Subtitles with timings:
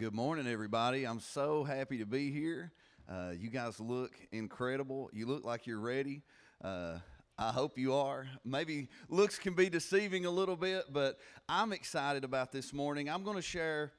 [0.00, 1.04] Good morning, everybody.
[1.04, 2.72] I'm so happy to be here.
[3.06, 5.10] Uh, you guys look incredible.
[5.12, 6.22] You look like you're ready.
[6.64, 7.00] Uh,
[7.36, 8.26] I hope you are.
[8.42, 11.18] Maybe looks can be deceiving a little bit, but
[11.50, 13.10] I'm excited about this morning.
[13.10, 13.92] I'm going to share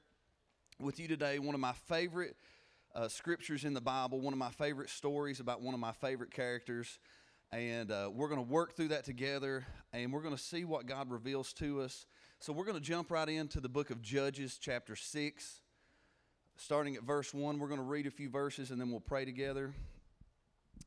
[0.79, 2.35] with you today one of my favorite
[2.95, 6.31] uh, scriptures in the Bible, one of my favorite stories about one of my favorite
[6.31, 6.97] characters.
[7.51, 10.87] And uh, we're going to work through that together and we're going to see what
[10.87, 12.07] God reveals to us.
[12.39, 15.60] So we're going to jump right into the book of Judges, chapter 6
[16.61, 17.57] starting at verse 1.
[17.57, 19.73] We're going to read a few verses and then we'll pray together.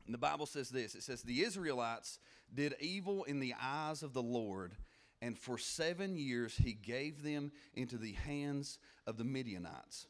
[0.05, 2.19] And the Bible says this it says, The Israelites
[2.53, 4.75] did evil in the eyes of the Lord,
[5.21, 10.07] and for seven years he gave them into the hands of the Midianites.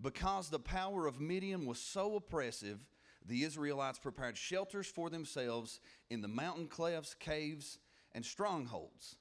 [0.00, 2.78] Because the power of Midian was so oppressive,
[3.24, 5.80] the Israelites prepared shelters for themselves
[6.10, 7.78] in the mountain clefts, caves,
[8.12, 9.16] and strongholds.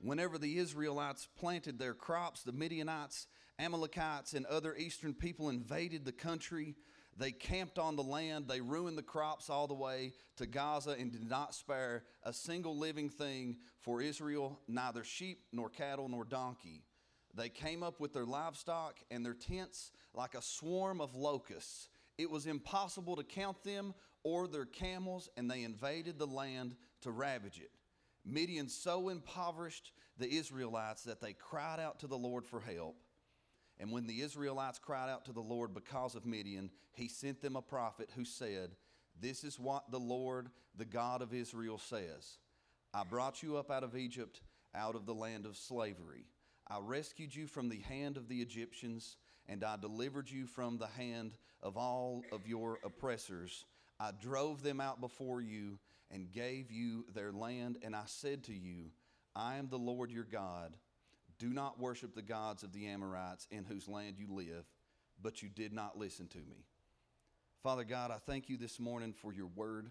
[0.00, 3.26] Whenever the Israelites planted their crops, the Midianites
[3.58, 6.74] Amalekites and other eastern people invaded the country.
[7.16, 8.48] They camped on the land.
[8.48, 12.76] They ruined the crops all the way to Gaza and did not spare a single
[12.76, 16.82] living thing for Israel, neither sheep nor cattle nor donkey.
[17.34, 21.88] They came up with their livestock and their tents like a swarm of locusts.
[22.16, 27.10] It was impossible to count them or their camels, and they invaded the land to
[27.10, 27.70] ravage it.
[28.24, 32.96] Midian so impoverished the Israelites that they cried out to the Lord for help.
[33.78, 37.56] And when the Israelites cried out to the Lord because of Midian, he sent them
[37.56, 38.70] a prophet who said,
[39.20, 42.38] This is what the Lord, the God of Israel, says
[42.92, 44.40] I brought you up out of Egypt,
[44.74, 46.26] out of the land of slavery.
[46.68, 49.16] I rescued you from the hand of the Egyptians,
[49.48, 53.64] and I delivered you from the hand of all of your oppressors.
[53.98, 55.78] I drove them out before you
[56.10, 58.90] and gave you their land, and I said to you,
[59.34, 60.76] I am the Lord your God.
[61.44, 64.64] Do not worship the gods of the Amorites in whose land you live,
[65.22, 66.64] but you did not listen to me.
[67.62, 69.90] Father God, I thank you this morning for your word.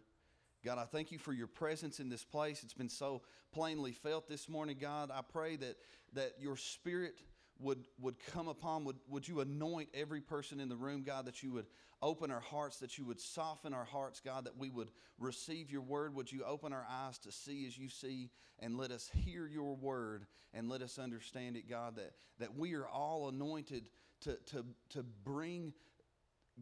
[0.65, 2.63] God, I thank you for your presence in this place.
[2.63, 5.11] It's been so plainly felt this morning, God.
[5.13, 5.77] I pray that,
[6.13, 7.19] that your spirit
[7.59, 11.43] would, would come upon, would, would you anoint every person in the room, God, that
[11.43, 11.67] you would
[12.01, 15.81] open our hearts, that you would soften our hearts, God, that we would receive your
[15.81, 16.13] word.
[16.15, 19.75] Would you open our eyes to see as you see and let us hear your
[19.75, 23.85] word and let us understand it, God, that, that we are all anointed
[24.21, 25.73] to, to, to bring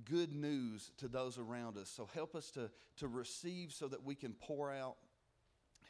[0.06, 1.90] good news to those around us.
[1.90, 4.98] So help us to, to receive so that we can pour out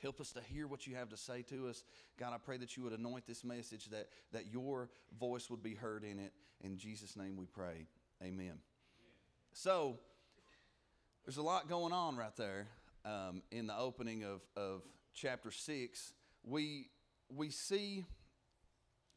[0.01, 1.83] Help us to hear what you have to say to us.
[2.17, 4.89] God, I pray that you would anoint this message, that, that your
[5.19, 6.33] voice would be heard in it.
[6.63, 7.85] In Jesus' name we pray.
[8.23, 8.53] Amen.
[9.53, 9.99] So,
[11.25, 12.67] there's a lot going on right there
[13.05, 14.81] um, in the opening of, of
[15.13, 16.13] chapter 6.
[16.43, 16.87] We,
[17.29, 18.05] we see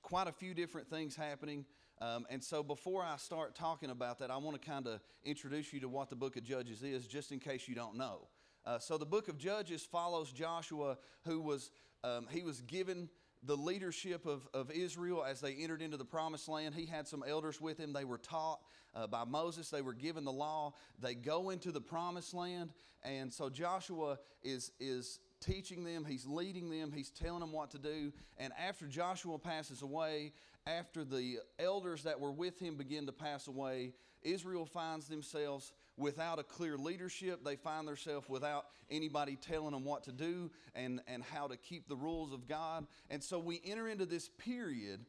[0.02, 1.64] quite a few different things happening.
[2.02, 5.72] Um, and so, before I start talking about that, I want to kind of introduce
[5.72, 8.28] you to what the book of Judges is, just in case you don't know.
[8.66, 11.70] Uh, so the book of Judges follows Joshua, who was
[12.02, 13.08] um, he was given
[13.42, 16.74] the leadership of, of Israel as they entered into the promised land.
[16.74, 17.92] He had some elders with him.
[17.92, 18.60] They were taught
[18.94, 19.68] uh, by Moses.
[19.68, 20.72] They were given the law.
[21.00, 22.70] They go into the promised land,
[23.02, 26.04] and so Joshua is is teaching them.
[26.06, 26.90] He's leading them.
[26.90, 28.12] He's telling them what to do.
[28.38, 30.32] And after Joshua passes away,
[30.66, 33.92] after the elders that were with him begin to pass away,
[34.22, 37.44] Israel finds themselves without a clear leadership.
[37.44, 41.88] They find themselves without anybody telling them what to do and, and how to keep
[41.88, 42.86] the rules of God.
[43.10, 45.04] And so we enter into this period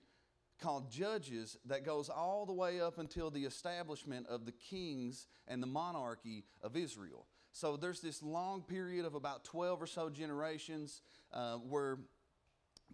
[0.61, 5.61] called Judges that goes all the way up until the establishment of the kings and
[5.61, 7.25] the monarchy of Israel.
[7.51, 11.01] So there's this long period of about 12 or so generations
[11.33, 11.99] uh, where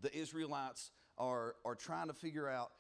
[0.02, 2.72] the Israelites are, are trying to figure out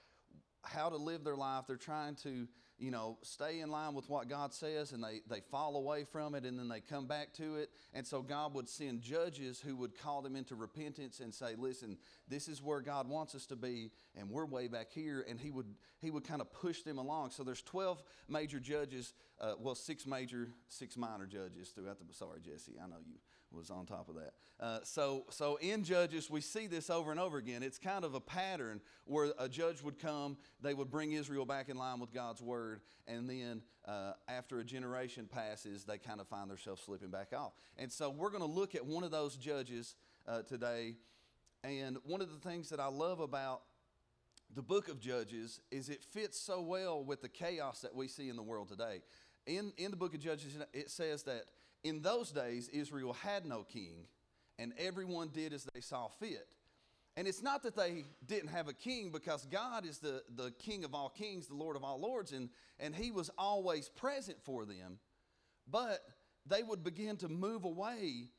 [0.63, 1.65] how to live their life.
[1.67, 2.47] They're trying to
[2.81, 6.33] you know, stay in line with what God says and they, they fall away from
[6.33, 7.69] it and then they come back to it.
[7.93, 11.99] And so God would send judges who would call them into repentance and say, listen,
[12.27, 15.23] this is where God wants us to be and we're way back here.
[15.29, 15.67] And he would,
[15.99, 17.29] he would kind of push them along.
[17.29, 22.39] So there's 12 major judges, uh, well, six major, six minor judges throughout the, sorry,
[22.43, 23.17] Jesse, I know you
[23.51, 24.33] was on top of that.
[24.59, 27.63] Uh, so, so in Judges, we see this over and over again.
[27.63, 31.69] It's kind of a pattern where a judge would come, they would bring Israel back
[31.69, 36.27] in line with God's word, and then uh, after a generation passes, they kind of
[36.27, 37.53] find themselves slipping back off.
[37.77, 39.95] And so we're going to look at one of those judges
[40.27, 40.95] uh, today.
[41.63, 43.61] And one of the things that I love about
[44.53, 48.29] the book of Judges is it fits so well with the chaos that we see
[48.29, 49.01] in the world today.
[49.47, 51.45] In, in the book of Judges, it says that
[51.83, 54.05] in those days, Israel had no king,
[54.59, 56.47] and everyone did as they saw fit.
[57.17, 60.85] And it's not that they didn't have a king because God is the, the king
[60.85, 62.49] of all kings, the Lord of all lords, and,
[62.79, 64.99] and he was always present for them.
[65.69, 65.99] But
[66.45, 68.29] they would begin to move away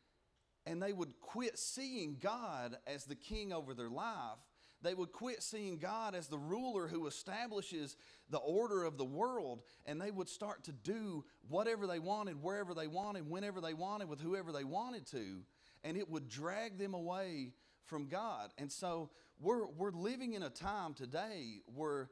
[0.65, 4.39] and they would quit seeing God as the king over their life.
[4.83, 7.97] They would quit seeing God as the ruler who establishes
[8.31, 12.75] the order of the world, and they would start to do whatever they wanted, wherever
[12.75, 15.43] they wanted, whenever they wanted, with whoever they wanted to,
[15.85, 17.53] and it would drag them away
[17.85, 18.51] from God.
[18.59, 22.11] And so we're, we're living in a time today where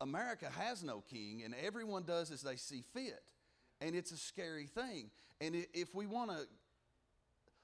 [0.00, 3.32] America has no king, and everyone does as they see fit.
[3.80, 5.10] And it's a scary thing.
[5.40, 6.46] And if we want to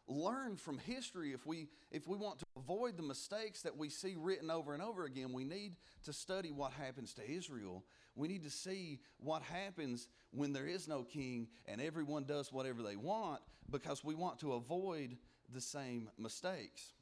[0.08, 1.32] learn from history.
[1.32, 4.82] If we if we want to avoid the mistakes that we see written over and
[4.82, 7.84] over again we need to study what happens to Israel.
[8.14, 12.82] We need to see what happens when there is no king and everyone does whatever
[12.82, 13.40] they want
[13.70, 15.16] because we want to avoid
[15.52, 16.92] the same mistakes.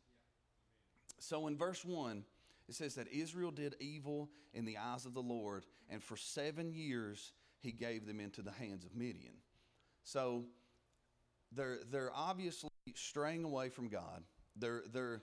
[1.18, 2.24] So in verse 1
[2.68, 6.72] it says that Israel did evil in the eyes of the Lord and for 7
[6.72, 9.34] years he gave them into the hands of Midian.
[10.04, 10.44] So
[11.52, 14.22] they're, they're obviously straying away from God.
[14.56, 15.22] They're, they're,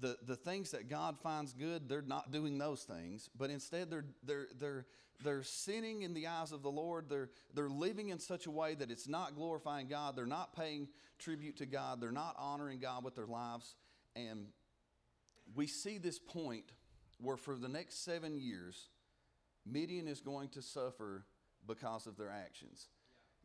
[0.00, 4.06] the, the things that God finds good, they're not doing those things, but instead they're,
[4.24, 4.86] they're, they're,
[5.22, 7.08] they're sinning in the eyes of the Lord.
[7.08, 10.16] They're, they're living in such a way that it's not glorifying God.
[10.16, 10.88] They're not paying
[11.18, 12.00] tribute to God.
[12.00, 13.76] They're not honoring God with their lives.
[14.16, 14.46] And
[15.54, 16.72] we see this point
[17.18, 18.88] where for the next seven years,
[19.64, 21.24] Midian is going to suffer
[21.66, 22.88] because of their actions.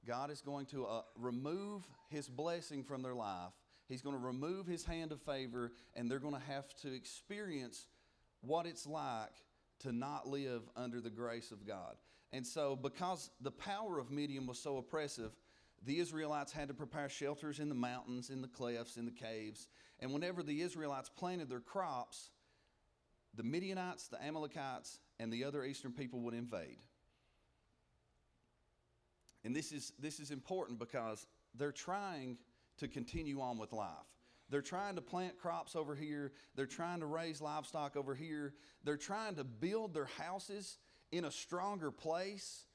[0.06, 3.52] God is going to uh, remove his blessing from their life.
[3.88, 7.88] He's going to remove his hand of favor, and they're going to have to experience
[8.42, 9.34] what it's like
[9.80, 11.96] to not live under the grace of God.
[12.32, 15.32] And so, because the power of Midian was so oppressive,
[15.86, 19.68] the Israelites had to prepare shelters in the mountains, in the clefts, in the caves.
[20.00, 22.30] And whenever the Israelites planted their crops,
[23.36, 26.80] the Midianites, the Amalekites, and the other eastern people would invade.
[29.44, 31.26] And this is, this is important because
[31.56, 32.38] they're trying
[32.78, 33.90] to continue on with life.
[34.50, 36.32] They're trying to plant crops over here.
[36.56, 38.54] They're trying to raise livestock over here.
[38.84, 40.78] They're trying to build their houses
[41.12, 42.66] in a stronger place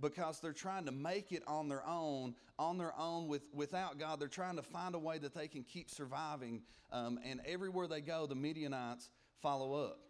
[0.00, 4.20] because they're trying to make it on their own, on their own with, without God.
[4.20, 6.62] They're trying to find a way that they can keep surviving.
[6.92, 9.10] Um, and everywhere they go, the Midianites
[9.40, 10.00] follow up.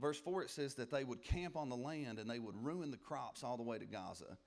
[0.00, 2.90] Verse 4 it says that they would camp on the land and they would ruin
[2.90, 4.38] the crops all the way to Gaza.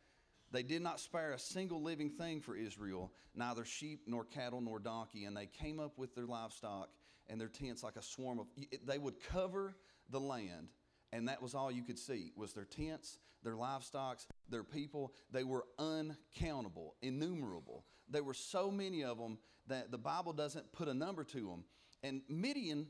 [0.55, 4.79] They did not spare a single living thing for Israel, neither sheep nor cattle nor
[4.79, 6.87] donkey, and they came up with their livestock
[7.27, 8.47] and their tents like a swarm of
[8.85, 9.75] they would cover
[10.11, 10.69] the land
[11.11, 15.13] and that was all you could see was their tents their livestock their people.
[15.29, 17.83] They were uncountable innumerable.
[18.09, 21.65] There were so many of them that the bible doesn't put a number to them
[22.01, 22.87] and midian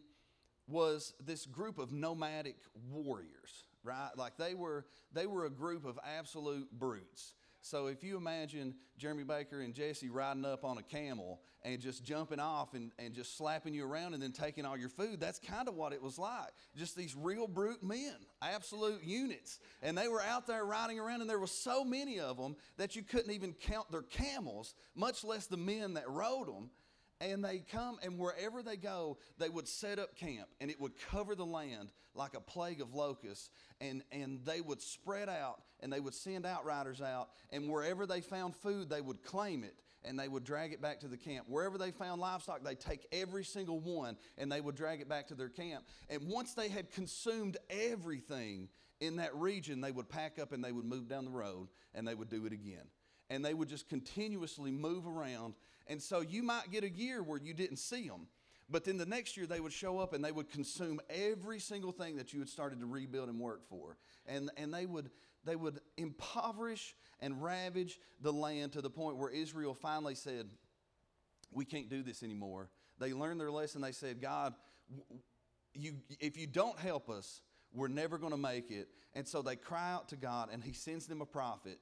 [0.67, 2.57] was this group of nomadic
[2.91, 4.09] warriors right?
[4.17, 7.33] Like they were they were a group of absolute brutes
[7.65, 12.03] so if you imagine Jeremy Baker and Jesse riding up on a camel and just
[12.03, 15.39] jumping off and, and just slapping you around and then taking all your food, that's
[15.39, 16.51] kind of what it was like.
[16.77, 19.57] Just these real brute men, absolute units.
[19.81, 22.95] And they were out there riding around, and there were so many of them that
[22.95, 26.69] you couldn't even count their camels, much less the men that rode them.
[27.21, 30.91] And they come, and wherever they go, they would set up camp, and it would
[31.09, 33.49] cover the land like a plague of locusts.
[33.79, 38.19] And, and they would spread out, and they would send outriders out, and wherever they
[38.19, 41.45] found food, they would claim it, and they would drag it back to the camp.
[41.47, 45.27] Wherever they found livestock, they'd take every single one, and they would drag it back
[45.27, 45.85] to their camp.
[46.09, 48.67] And once they had consumed everything
[48.99, 52.05] in that region, they would pack up and they would move down the road, and
[52.05, 52.87] they would do it again.
[53.29, 55.55] And they would just continuously move around
[55.87, 58.27] and so you might get a year where you didn't see them.
[58.69, 61.91] But then the next year they would show up and they would consume every single
[61.91, 63.97] thing that you had started to rebuild and work for.
[64.25, 65.11] And, and they, would,
[65.43, 70.47] they would impoverish and ravage the land to the point where Israel finally said,
[71.51, 72.69] We can't do this anymore.
[72.97, 73.81] They learned their lesson.
[73.81, 74.55] They said, God,
[75.73, 77.41] you, if you don't help us,
[77.73, 78.87] we're never going to make it.
[79.13, 81.77] And so they cry out to God and He sends them a prophet.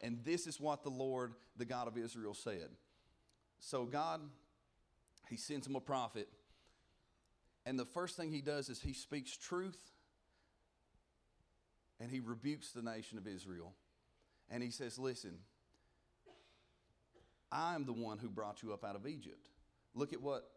[0.00, 2.68] And this is what the Lord, the God of Israel, said.
[3.60, 4.20] So God,
[5.28, 6.28] He sends him a prophet.
[7.68, 9.78] And the first thing he does is he speaks truth
[12.00, 13.74] and he rebukes the nation of Israel.
[14.50, 15.34] And he says, Listen,
[17.52, 19.48] I am the one who brought you up out of Egypt.
[19.94, 20.48] Look at what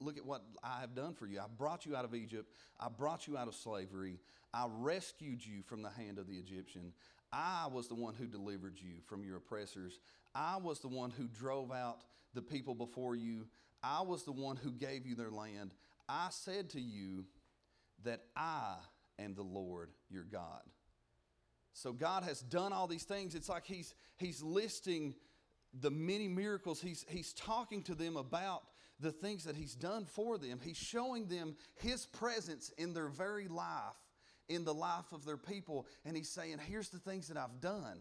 [0.00, 1.40] look at what I have done for you.
[1.40, 2.52] I brought you out of Egypt.
[2.78, 4.20] I brought you out of slavery.
[4.54, 6.92] I rescued you from the hand of the Egyptian.
[7.32, 9.98] I was the one who delivered you from your oppressors.
[10.36, 13.46] I was the one who drove out the people before you.
[13.82, 15.72] I was the one who gave you their land.
[16.08, 17.24] I said to you,
[18.04, 18.74] that I
[19.18, 20.62] am the Lord your God.
[21.72, 23.34] So God has done all these things.
[23.34, 25.14] It's like he's, he's listing
[25.72, 26.80] the many miracles.
[26.80, 28.62] He's, he's talking to them about
[28.98, 30.60] the things that he's done for them.
[30.62, 33.94] He's showing them his presence in their very life,
[34.48, 35.86] in the life of their people.
[36.04, 37.98] And he's saying, Here's the things that I've done.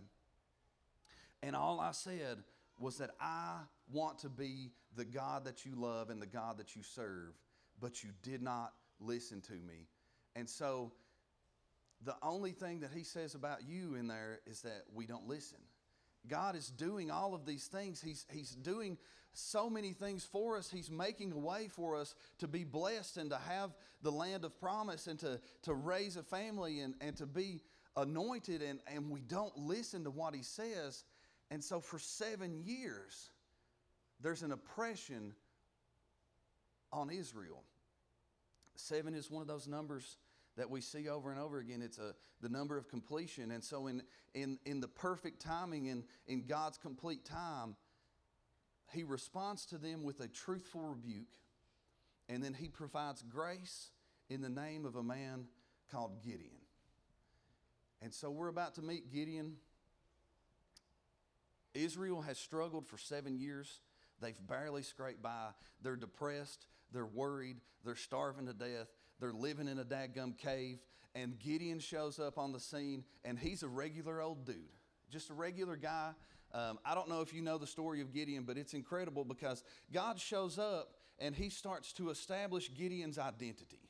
[1.41, 2.39] And all I said
[2.79, 3.59] was that I
[3.91, 7.33] want to be the God that you love and the God that you serve,
[7.79, 9.87] but you did not listen to me.
[10.35, 10.91] And so
[12.03, 15.59] the only thing that he says about you in there is that we don't listen.
[16.27, 18.01] God is doing all of these things.
[18.01, 18.97] He's, he's doing
[19.33, 20.69] so many things for us.
[20.69, 24.59] He's making a way for us to be blessed and to have the land of
[24.59, 27.61] promise and to, to raise a family and, and to be
[27.95, 28.61] anointed.
[28.61, 31.03] And, and we don't listen to what He says.
[31.51, 33.29] And so for seven years,
[34.21, 35.33] there's an oppression
[36.91, 37.63] on Israel.
[38.75, 40.17] Seven is one of those numbers
[40.57, 41.81] that we see over and over again.
[41.81, 43.51] It's a, the number of completion.
[43.51, 47.75] And so, in, in, in the perfect timing and in, in God's complete time,
[48.91, 51.33] He responds to them with a truthful rebuke.
[52.27, 53.91] And then He provides grace
[54.29, 55.45] in the name of a man
[55.91, 56.59] called Gideon.
[58.01, 59.55] And so, we're about to meet Gideon.
[61.73, 63.81] Israel has struggled for seven years.
[64.21, 65.49] They've barely scraped by.
[65.81, 66.67] They're depressed.
[66.91, 67.57] They're worried.
[67.83, 68.87] They're starving to death.
[69.19, 70.79] They're living in a dadgum cave.
[71.15, 74.55] And Gideon shows up on the scene, and he's a regular old dude,
[75.09, 76.11] just a regular guy.
[76.53, 79.63] Um, I don't know if you know the story of Gideon, but it's incredible because
[79.91, 83.89] God shows up and he starts to establish Gideon's identity,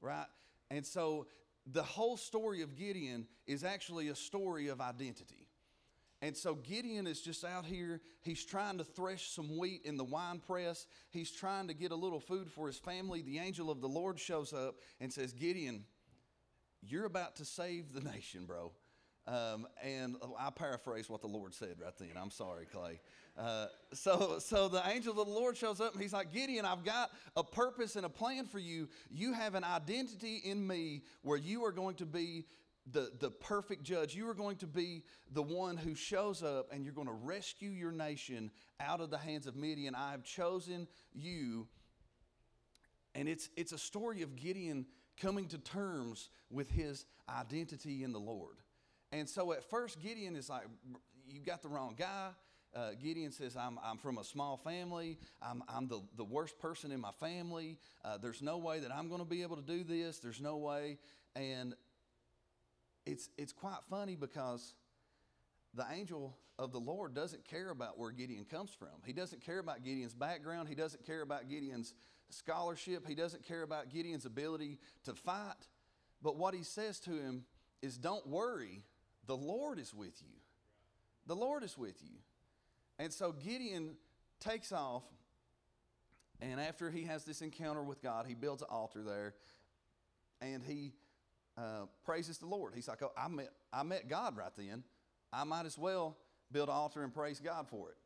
[0.00, 0.26] right?
[0.70, 1.26] And so
[1.66, 5.45] the whole story of Gideon is actually a story of identity.
[6.22, 8.00] And so Gideon is just out here.
[8.22, 10.86] He's trying to thresh some wheat in the wine press.
[11.10, 13.20] He's trying to get a little food for his family.
[13.20, 15.84] The angel of the Lord shows up and says, Gideon,
[16.82, 18.72] you're about to save the nation, bro.
[19.28, 22.12] Um, and I paraphrase what the Lord said right then.
[22.16, 23.00] I'm sorry, Clay.
[23.36, 26.84] Uh, so, so the angel of the Lord shows up and he's like, Gideon, I've
[26.84, 28.88] got a purpose and a plan for you.
[29.10, 32.44] You have an identity in me where you are going to be
[32.92, 34.14] the, the perfect judge.
[34.14, 35.02] You are going to be
[35.32, 38.50] the one who shows up and you're going to rescue your nation
[38.80, 39.94] out of the hands of Midian.
[39.94, 41.66] I have chosen you.
[43.14, 44.86] And it's, it's a story of Gideon
[45.20, 48.56] coming to terms with his identity in the Lord.
[49.12, 50.64] And so at first, Gideon is like,
[51.26, 52.30] You got the wrong guy.
[52.74, 55.18] Uh, Gideon says, I'm, I'm from a small family.
[55.40, 57.78] I'm, I'm the, the worst person in my family.
[58.04, 60.18] Uh, there's no way that I'm going to be able to do this.
[60.18, 60.98] There's no way.
[61.34, 61.74] And
[63.06, 64.74] it's, it's quite funny because
[65.74, 68.88] the angel of the Lord doesn't care about where Gideon comes from.
[69.04, 70.68] He doesn't care about Gideon's background.
[70.68, 71.94] He doesn't care about Gideon's
[72.30, 73.06] scholarship.
[73.06, 75.68] He doesn't care about Gideon's ability to fight.
[76.22, 77.44] But what he says to him
[77.82, 78.82] is, Don't worry,
[79.26, 80.34] the Lord is with you.
[81.26, 82.18] The Lord is with you.
[82.98, 83.96] And so Gideon
[84.40, 85.02] takes off,
[86.40, 89.34] and after he has this encounter with God, he builds an altar there,
[90.40, 90.92] and he
[91.56, 92.72] uh, praises the Lord.
[92.74, 94.84] He's like, oh, I met, I met God right then.
[95.32, 96.16] I might as well
[96.52, 97.96] build an altar and praise God for it.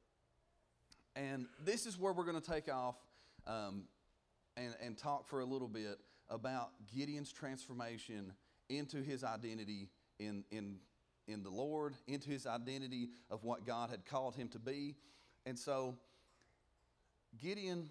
[1.16, 2.97] And this is where we're going to take off
[3.47, 3.85] um,
[4.57, 8.33] and, and talk for a little bit about Gideon's transformation
[8.69, 9.88] into his identity
[10.19, 10.76] in, in,
[11.26, 14.95] in the Lord, into his identity of what God had called him to be.
[15.45, 15.97] And so
[17.40, 17.88] Gideon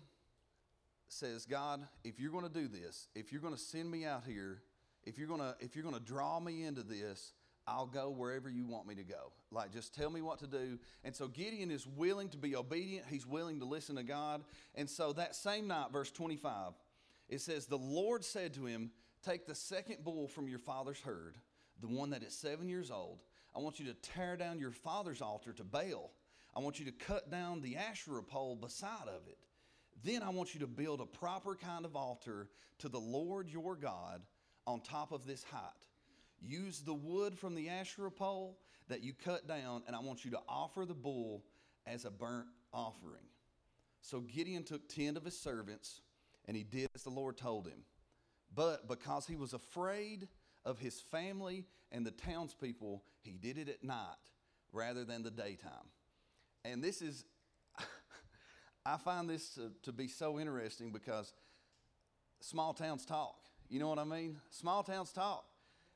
[1.09, 4.23] says, God, if you're going to do this, if you're going to send me out
[4.25, 4.61] here
[5.03, 7.33] if you're gonna if you're gonna draw me into this
[7.67, 9.31] i'll go wherever you want me to go.
[9.51, 10.79] Like just tell me what to do.
[11.03, 13.05] And so gideon is willing to be obedient.
[13.09, 14.43] He's willing to listen to god.
[14.75, 16.73] And so that same night verse 25
[17.29, 18.91] it says the lord said to him
[19.23, 21.37] take the second bull from your father's herd
[21.81, 23.19] the one that is seven years old.
[23.55, 26.11] I want you to tear down your father's altar to baal.
[26.55, 29.37] I want you to cut down the asherah pole beside of it.
[30.03, 32.47] Then i want you to build a proper kind of altar
[32.79, 34.21] to the lord your god
[34.67, 35.61] on top of this height.
[36.41, 40.31] Use the wood from the Asherah pole that you cut down, and I want you
[40.31, 41.43] to offer the bull
[41.85, 43.25] as a burnt offering.
[44.01, 46.01] So Gideon took 10 of his servants,
[46.47, 47.83] and he did as the Lord told him.
[48.55, 50.27] But because he was afraid
[50.65, 54.15] of his family and the townspeople, he did it at night
[54.71, 55.89] rather than the daytime.
[56.65, 57.25] And this is,
[58.85, 61.33] I find this to, to be so interesting because
[62.41, 63.48] small towns talk.
[63.69, 64.37] You know what I mean?
[64.49, 65.45] Small towns talk.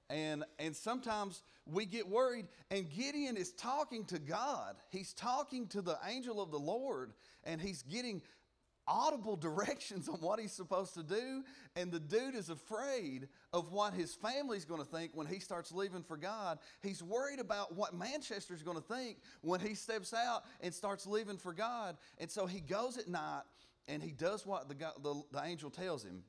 [0.10, 4.76] And, and sometimes we get worried, and Gideon is talking to God.
[4.90, 7.14] He's talking to the angel of the Lord,
[7.44, 8.22] and he's getting
[8.86, 11.44] audible directions on what he's supposed to do.
[11.76, 15.72] And the dude is afraid of what his family's going to think when he starts
[15.72, 16.60] leaving for God.
[16.82, 21.38] He's worried about what Manchester's going to think when he steps out and starts leaving
[21.38, 21.98] for God.
[22.20, 23.44] And so he goes at night
[23.88, 26.24] and he does what the, the, the angel tells him.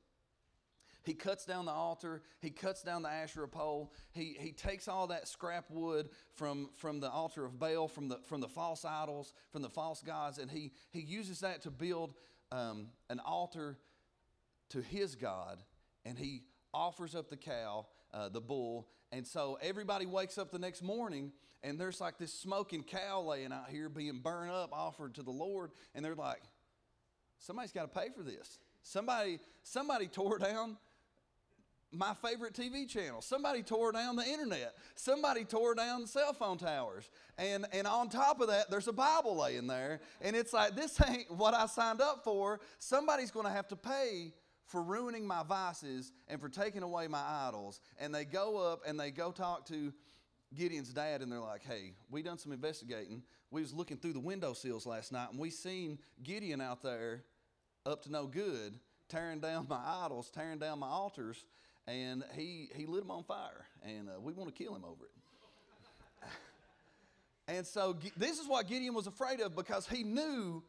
[1.05, 2.21] He cuts down the altar.
[2.41, 3.93] He cuts down the Asherah pole.
[4.11, 8.17] He, he takes all that scrap wood from, from the altar of Baal, from the,
[8.27, 12.13] from the false idols, from the false gods, and he, he uses that to build
[12.51, 13.77] um, an altar
[14.69, 15.61] to his God.
[16.05, 16.43] And he
[16.73, 18.87] offers up the cow, uh, the bull.
[19.11, 21.31] And so everybody wakes up the next morning
[21.63, 25.31] and there's like this smoking cow laying out here being burned up, offered to the
[25.31, 25.71] Lord.
[25.95, 26.43] And they're like,
[27.39, 28.59] somebody's got to pay for this.
[28.83, 30.77] Somebody, somebody tore down
[31.95, 33.21] my favorite TV channel.
[33.21, 34.75] Somebody tore down the internet.
[34.95, 37.09] Somebody tore down the cell phone towers.
[37.37, 40.01] And, and on top of that, there's a Bible laying there.
[40.21, 42.59] And it's like, this ain't what I signed up for.
[42.79, 44.33] Somebody's going to have to pay
[44.65, 47.79] for ruining my vices and for taking away my idols.
[47.99, 49.93] And they go up and they go talk to
[50.53, 53.23] Gideon's dad and they're like, hey, we done some investigating.
[53.51, 57.23] We was looking through the window sills last night and we seen Gideon out there
[57.85, 61.45] up to no good, tearing down my idols, tearing down my altars
[61.87, 65.05] and he, he lit him on fire, and uh, we want to kill him over
[65.05, 66.29] it.
[67.47, 70.63] and so this is what Gideon was afraid of because he knew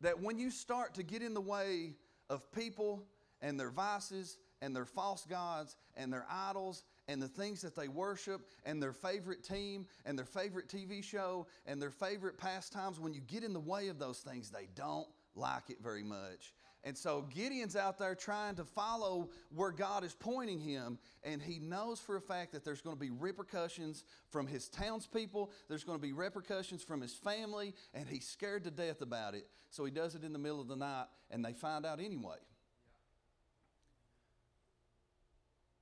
[0.00, 1.94] that when you start to get in the way
[2.30, 3.04] of people
[3.42, 7.88] and their vices and their false gods and their idols and the things that they
[7.88, 13.12] worship and their favorite team and their favorite TV show and their favorite pastimes, when
[13.12, 16.54] you get in the way of those things, they don't like it very much.
[16.86, 21.58] And so Gideon's out there trying to follow where God is pointing him, and he
[21.58, 25.98] knows for a fact that there's going to be repercussions from his townspeople, there's going
[25.98, 29.46] to be repercussions from his family, and he's scared to death about it.
[29.70, 32.36] So he does it in the middle of the night, and they find out anyway.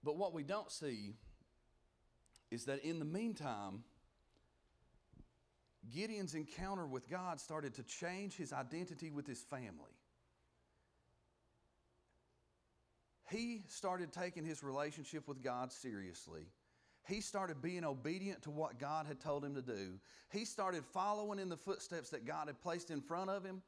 [0.05, 1.15] But what we don't see
[2.53, 3.83] is that in the meantime,
[5.93, 9.97] Gideon's encounter with God started to change his identity with his family.
[13.33, 16.47] He started taking his relationship with God seriously.
[17.09, 19.95] He started being obedient to what God had told him to do.
[20.31, 23.63] He started following in the footsteps that God had placed in front of him.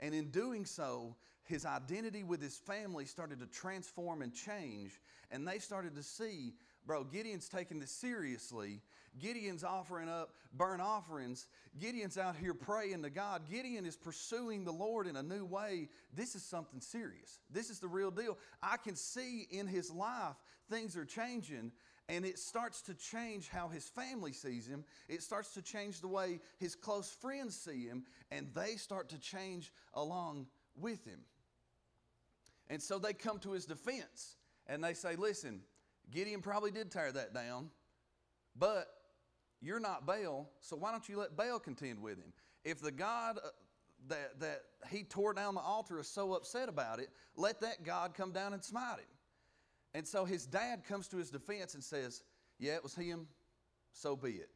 [0.00, 5.00] And in doing so, his identity with his family started to transform and change.
[5.30, 6.54] And they started to see
[6.86, 8.80] bro, Gideon's taking this seriously.
[9.18, 11.46] Gideon's offering up burnt offerings.
[11.78, 13.42] Gideon's out here praying to God.
[13.50, 15.88] Gideon is pursuing the Lord in a new way.
[16.12, 17.38] This is something serious.
[17.50, 18.38] This is the real deal.
[18.62, 20.36] I can see in his life
[20.70, 21.72] things are changing.
[22.08, 24.84] And it starts to change how his family sees him.
[25.08, 28.04] It starts to change the way his close friends see him.
[28.30, 31.20] And they start to change along with him.
[32.68, 35.60] And so they come to his defense and they say, Listen,
[36.10, 37.70] Gideon probably did tear that down,
[38.56, 38.88] but
[39.60, 42.32] you're not Baal, so why don't you let Baal contend with him?
[42.64, 43.48] If the God uh,
[44.08, 48.14] that, that he tore down the altar is so upset about it, let that God
[48.14, 49.06] come down and smite him.
[49.94, 52.22] And so his dad comes to his defense and says,
[52.58, 53.26] Yeah, it was him,
[53.92, 54.50] so be it.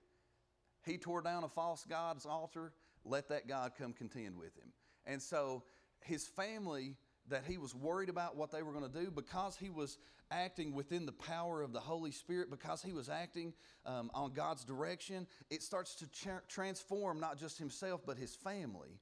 [0.84, 2.72] He tore down a false God's altar,
[3.04, 4.72] let that God come contend with him.
[5.06, 5.62] And so
[6.00, 6.96] his family
[7.30, 9.98] that he was worried about what they were going to do because he was
[10.30, 13.52] acting within the power of the Holy Spirit, because he was acting
[13.86, 19.00] um, on God's direction, it starts to tra- transform not just himself, but his family.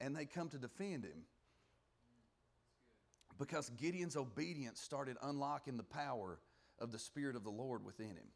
[0.00, 1.24] And they come to defend him.
[3.38, 6.38] Because Gideon's obedience started unlocking the power
[6.78, 8.28] of the Spirit of the Lord within him.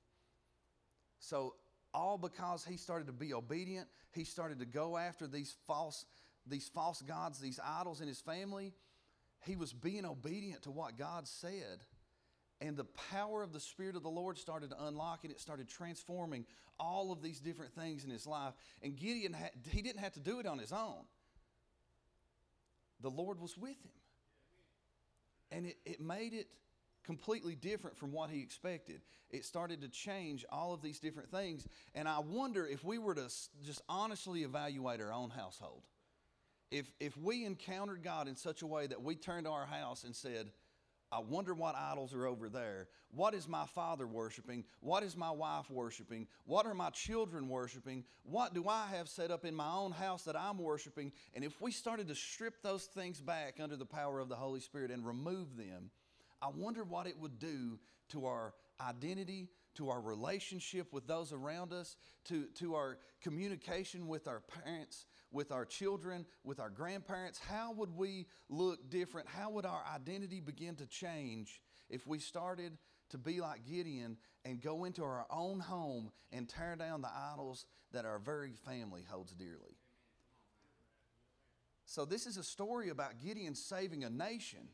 [1.20, 1.54] So,
[1.94, 6.04] all because he started to be obedient, he started to go after these false,
[6.46, 8.74] these false gods, these idols in his family
[9.44, 11.84] he was being obedient to what God said.
[12.60, 15.68] And the power of the Spirit of the Lord started to unlock and it started
[15.68, 16.44] transforming
[16.80, 18.54] all of these different things in his life.
[18.82, 19.36] And Gideon,
[19.70, 21.04] he didn't have to do it on his own,
[23.00, 23.92] the Lord was with him.
[25.50, 26.48] And it, it made it
[27.04, 29.00] completely different from what he expected.
[29.30, 31.66] It started to change all of these different things.
[31.94, 33.30] And I wonder if we were to
[33.64, 35.84] just honestly evaluate our own household
[36.70, 40.04] if, if we encountered God in such a way that we turned to our house
[40.04, 40.50] and said,
[41.10, 42.88] I wonder what idols are over there.
[43.10, 44.64] What is my father worshiping?
[44.80, 46.26] What is my wife worshiping?
[46.44, 48.04] What are my children worshiping?
[48.24, 51.12] What do I have set up in my own house that I'm worshiping?
[51.34, 54.60] And if we started to strip those things back under the power of the Holy
[54.60, 55.90] Spirit and remove them,
[56.42, 57.78] I wonder what it would do
[58.10, 58.52] to our
[58.86, 65.06] identity, to our relationship with those around us, to, to our communication with our parents,
[65.30, 67.38] with our children, with our grandparents?
[67.38, 69.28] How would we look different?
[69.28, 72.76] How would our identity begin to change if we started
[73.10, 77.64] to be like Gideon and go into our own home and tear down the idols
[77.92, 79.78] that our very family holds dearly?
[81.86, 84.68] So, this is a story about Gideon saving a nation,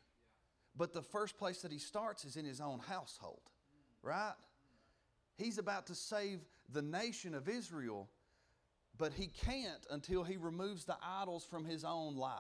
[0.74, 3.42] but the first place that he starts is in his own household,
[4.02, 4.32] right?
[5.36, 6.40] He's about to save
[6.72, 8.08] the nation of Israel,
[8.96, 12.38] but he can't until he removes the idols from his own life.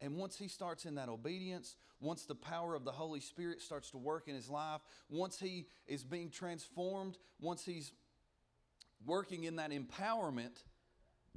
[0.00, 3.90] And once he starts in that obedience, once the power of the Holy Spirit starts
[3.90, 7.92] to work in his life, once he is being transformed, once he's
[9.04, 10.62] working in that empowerment,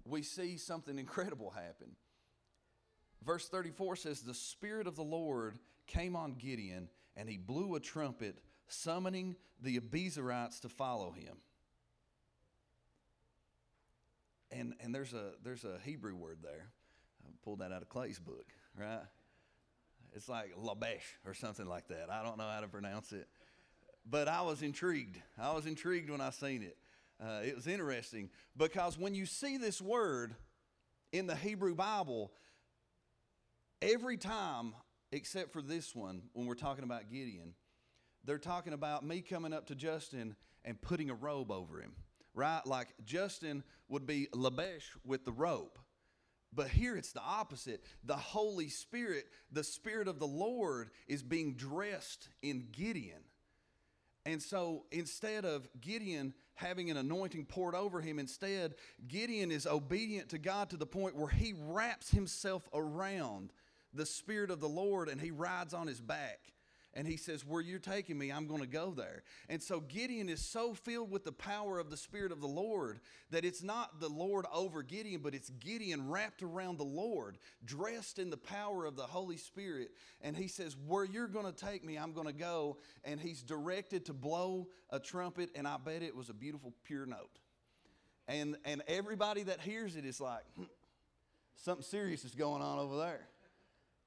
[0.06, 1.96] we see something incredible happen.
[3.26, 7.80] Verse 34 says, The Spirit of the Lord came on Gideon, and he blew a
[7.80, 11.38] trumpet, summoning the Abiezrites to follow him.
[14.52, 16.69] And, and there's, a, there's a Hebrew word there.
[17.24, 19.02] I pulled that out of Clay's book, right?
[20.13, 22.10] It's like Labesh or something like that.
[22.10, 23.28] I don't know how to pronounce it.
[24.10, 25.22] But I was intrigued.
[25.38, 26.78] I was intrigued when I seen it.
[27.22, 30.34] Uh, it was interesting because when you see this word
[31.12, 32.32] in the Hebrew Bible,
[33.82, 34.74] every time
[35.12, 37.54] except for this one, when we're talking about Gideon,
[38.26, 41.93] they're talking about me coming up to Justin and putting a robe over him,
[42.34, 42.65] right?
[42.65, 45.80] Like Justin would be Labesh with the robe.
[46.52, 47.84] But here it's the opposite.
[48.04, 53.22] The Holy Spirit, the Spirit of the Lord, is being dressed in Gideon.
[54.26, 58.76] And so instead of Gideon having an anointing poured over him, instead,
[59.08, 63.54] Gideon is obedient to God to the point where he wraps himself around
[63.93, 66.39] the Spirit of the Lord and he rides on his back.
[66.95, 69.21] And he says, Where you're taking me, I'm going to go there.
[69.47, 72.99] And so Gideon is so filled with the power of the Spirit of the Lord
[73.30, 78.17] that it's not the Lord over Gideon, but it's Gideon wrapped around the Lord, dressed
[78.17, 79.91] in the power of the Holy Spirit.
[80.21, 82.78] And he says, Where you're going to take me, I'm going to go.
[83.04, 87.06] And he's directed to blow a trumpet, and I bet it was a beautiful, pure
[87.06, 87.39] note.
[88.28, 90.63] And, and everybody that hears it is like, hmm,
[91.63, 93.28] Something serious is going on over there.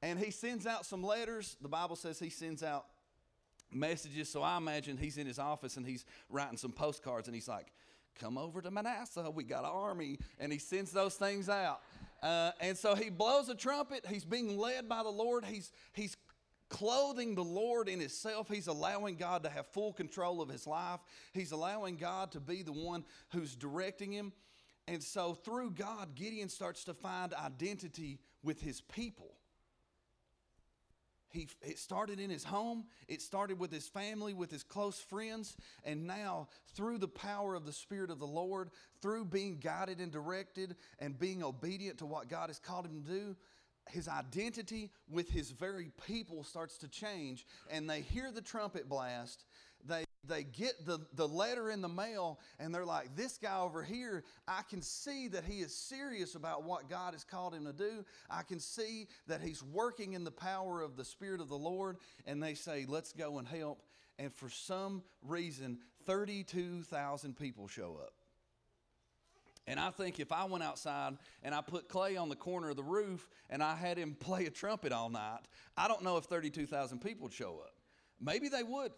[0.03, 1.57] And he sends out some letters.
[1.61, 2.87] The Bible says he sends out
[3.71, 4.29] messages.
[4.29, 7.73] So I imagine he's in his office and he's writing some postcards and he's like,
[8.21, 9.31] Come over to Manasseh.
[9.31, 10.19] We got an army.
[10.38, 11.81] And he sends those things out.
[12.23, 14.07] Uh, and so he blows a trumpet.
[14.07, 15.45] He's being led by the Lord.
[15.45, 16.17] He's, he's
[16.69, 18.49] clothing the Lord in himself.
[18.49, 21.01] He's allowing God to have full control of his life.
[21.33, 24.33] He's allowing God to be the one who's directing him.
[24.88, 29.35] And so through God, Gideon starts to find identity with his people.
[31.33, 35.57] He, it started in his home, it started with his family, with his close friends,
[35.83, 40.12] and now through the power of the Spirit of the Lord, through being guided and
[40.12, 43.37] directed and being obedient to what God has called him to do,
[43.88, 49.45] his identity with his very people starts to change, and they hear the trumpet blast,
[50.29, 54.25] they, get the, the letter in the mail and they're like, This guy over here,
[54.47, 58.05] I can see that he is serious about what God has called him to do.
[58.31, 61.97] I can see that he's working in the power of the Spirit of the Lord.
[62.27, 63.83] And they say, Let's go and help.
[64.19, 68.13] And for some reason, 32,000 people show up.
[69.67, 72.77] And I think if I went outside and I put Clay on the corner of
[72.77, 75.41] the roof and I had him play a trumpet all night,
[75.77, 77.75] I don't know if 32,000 people would show up.
[78.21, 78.93] Maybe they would.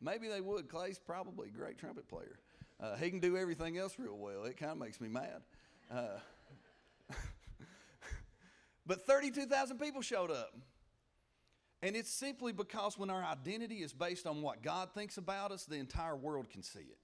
[0.00, 0.68] Maybe they would.
[0.68, 2.38] Clay's probably a great trumpet player.
[2.80, 4.44] Uh, he can do everything else real well.
[4.44, 5.42] It kind of makes me mad.
[5.90, 6.18] Uh,
[8.86, 10.54] but 32,000 people showed up.
[11.82, 15.64] And it's simply because when our identity is based on what God thinks about us,
[15.64, 16.98] the entire world can see it.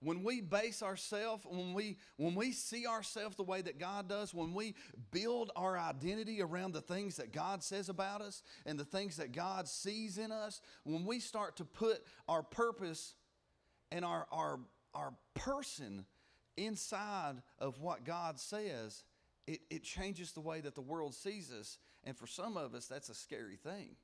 [0.00, 4.34] When we base ourselves, when we when we see ourselves the way that God does,
[4.34, 4.74] when we
[5.10, 9.32] build our identity around the things that God says about us and the things that
[9.32, 13.14] God sees in us, when we start to put our purpose
[13.90, 14.60] and our our
[14.94, 16.04] our person
[16.58, 19.04] inside of what God says,
[19.46, 21.78] it, it changes the way that the world sees us.
[22.04, 23.96] And for some of us, that's a scary thing.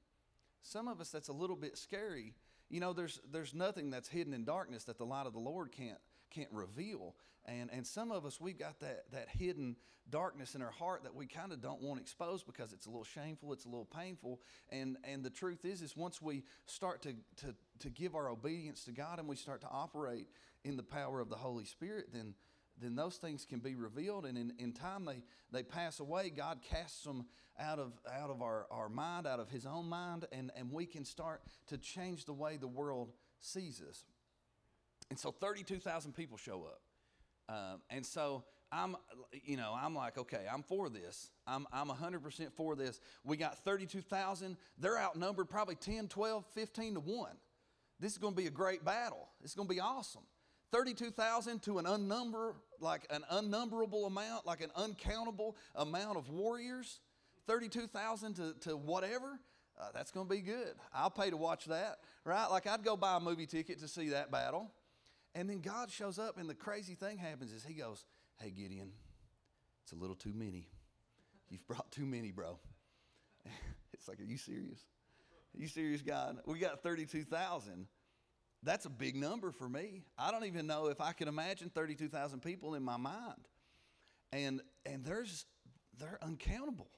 [0.62, 2.34] Some of us, that's a little bit scary
[2.72, 5.70] you know, there's, there's nothing that's hidden in darkness that the light of the Lord
[5.70, 5.98] can't,
[6.30, 7.14] can't reveal.
[7.44, 9.76] And, and some of us, we've got that, that hidden
[10.08, 13.04] darkness in our heart that we kind of don't want exposed because it's a little
[13.04, 14.40] shameful, it's a little painful.
[14.70, 18.84] And, and the truth is, is once we start to, to, to give our obedience
[18.84, 20.28] to God and we start to operate
[20.64, 22.34] in the power of the Holy Spirit, then,
[22.80, 24.26] then those things can be revealed.
[24.26, 26.30] And in, in time they, they pass away.
[26.30, 27.26] God casts them
[27.58, 30.86] out of, out of our, our mind, out of His own mind, and, and we
[30.86, 34.04] can start to change the way the world sees us.
[35.10, 36.80] And so 32,000 people show up.
[37.48, 38.96] Um, and so I'm,
[39.44, 41.30] you know, I'm like, okay, I'm for this.
[41.46, 43.00] I'm, I'm 100% for this.
[43.24, 44.56] We got 32,000.
[44.78, 47.30] They're outnumbered probably 10, 12, 15 to 1.
[48.00, 49.28] This is going to be a great battle.
[49.42, 50.22] It's going to be awesome.
[50.72, 57.00] 32,000 to an unnumber, like an unnumberable amount, like an uncountable amount of warriors.
[57.46, 59.38] 32,000 to, to whatever.
[59.78, 60.74] Uh, that's going to be good.
[60.94, 62.46] I'll pay to watch that, right?
[62.46, 64.70] Like I'd go buy a movie ticket to see that battle.
[65.34, 68.04] And then God shows up, and the crazy thing happens is He goes,
[68.38, 68.90] Hey, Gideon,
[69.82, 70.68] it's a little too many.
[71.48, 72.58] You've brought too many, bro.
[73.94, 74.80] it's like, Are you serious?
[75.54, 76.38] Are you serious, God?
[76.46, 77.86] We got 32,000.
[78.62, 80.04] That's a big number for me.
[80.16, 83.48] I don't even know if I can imagine 32,000 people in my mind.
[84.32, 85.46] And, and there's,
[85.98, 86.88] they're uncountable.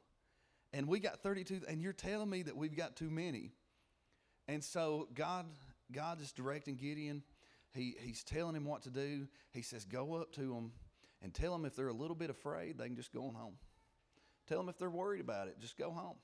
[0.73, 3.53] And we got 32, and you're telling me that we've got too many.
[4.47, 5.47] And so God,
[5.93, 7.23] God is directing Gideon
[7.75, 9.27] he, he's telling him what to do.
[9.51, 10.73] He says, Go up to them
[11.23, 13.55] and tell them if they're a little bit afraid, they can just go on home.
[14.47, 16.17] Tell them if they're worried about it, just go home.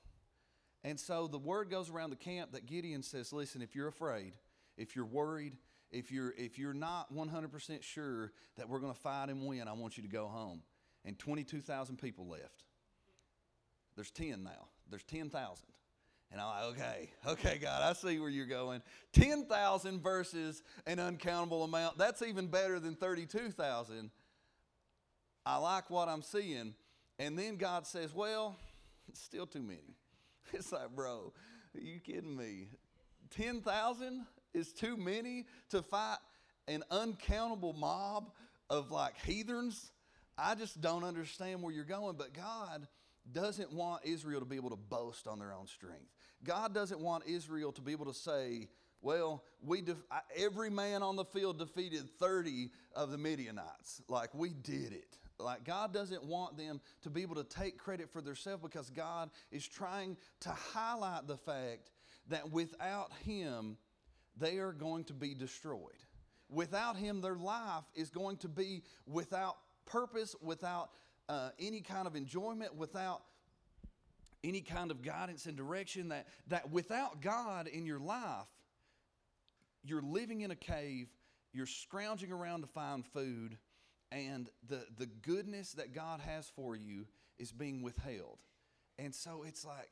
[0.83, 4.33] And so the word goes around the camp that Gideon says, Listen, if you're afraid,
[4.81, 5.53] if you're worried,
[5.91, 9.73] if you're, if you're not 100% sure that we're going to fight and win, I
[9.73, 10.63] want you to go home.
[11.05, 12.63] And 22,000 people left.
[13.95, 14.69] There's 10 now.
[14.89, 15.65] There's 10,000.
[16.31, 18.81] And I'm like, okay, okay, God, I see where you're going.
[19.13, 21.97] 10,000 versus an uncountable amount.
[21.97, 24.09] That's even better than 32,000.
[25.45, 26.73] I like what I'm seeing.
[27.19, 28.55] And then God says, well,
[29.09, 29.79] it's still too many.
[30.53, 31.31] It's like, bro,
[31.75, 32.67] are you kidding me?
[33.29, 36.17] 10,000 is too many to fight
[36.67, 38.31] an uncountable mob
[38.69, 39.91] of like heathens?
[40.37, 42.15] I just don't understand where you're going.
[42.17, 42.87] But God
[43.31, 46.11] doesn't want Israel to be able to boast on their own strength.
[46.43, 48.67] God doesn't want Israel to be able to say,
[49.01, 50.03] well, we def-
[50.35, 54.01] every man on the field defeated 30 of the Midianites.
[54.07, 55.17] Like we did it.
[55.39, 59.31] Like God doesn't want them to be able to take credit for themselves because God
[59.51, 61.91] is trying to highlight the fact
[62.29, 63.77] that without Him,
[64.37, 66.05] they are going to be destroyed.
[66.49, 70.89] Without Him, their life is going to be without purpose, without
[71.29, 73.21] uh, any kind of enjoyment, without
[74.43, 78.47] any kind of guidance and direction, that, that without God in your life,
[79.83, 81.07] you're living in a cave,
[81.53, 83.57] you're scrounging around to find food,
[84.11, 87.05] and the, the goodness that God has for you
[87.39, 88.39] is being withheld.
[88.99, 89.91] And so it's like,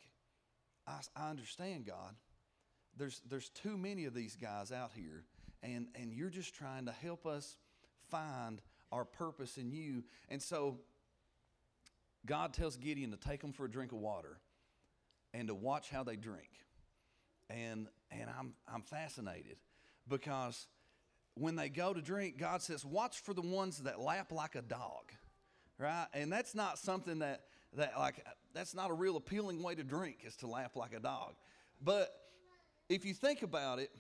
[0.88, 2.16] I, I understand, God.
[3.00, 5.24] There's, there's too many of these guys out here,
[5.64, 7.56] and, and you're just trying to help us
[8.12, 10.04] find our purpose in you.
[10.28, 10.80] And so
[12.26, 14.38] God tells Gideon to take them for a drink of water
[15.34, 16.50] and to watch how they drink.
[17.50, 19.56] And, and I'm, I'm fascinated
[20.10, 20.68] because
[21.36, 24.62] when they go to drink, God says, watch for the ones that lap like a
[24.62, 25.14] dog,
[25.78, 26.08] right?
[26.14, 27.46] And that's not something that,
[27.78, 31.00] that like, that's not a real appealing way to drink is to lap like a
[31.00, 31.36] dog.
[31.82, 32.14] But
[32.90, 33.92] if you think about it,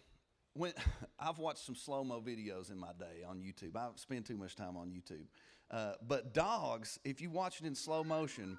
[0.54, 0.74] when
[1.20, 4.56] I've watched some slow mo videos in my day on YouTube, I spend too much
[4.56, 5.26] time on YouTube.
[5.72, 8.58] Uh, but dogs, if you watch it in slow motion,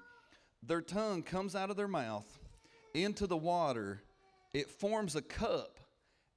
[0.63, 2.39] their tongue comes out of their mouth
[2.93, 4.01] into the water,
[4.53, 5.79] it forms a cup,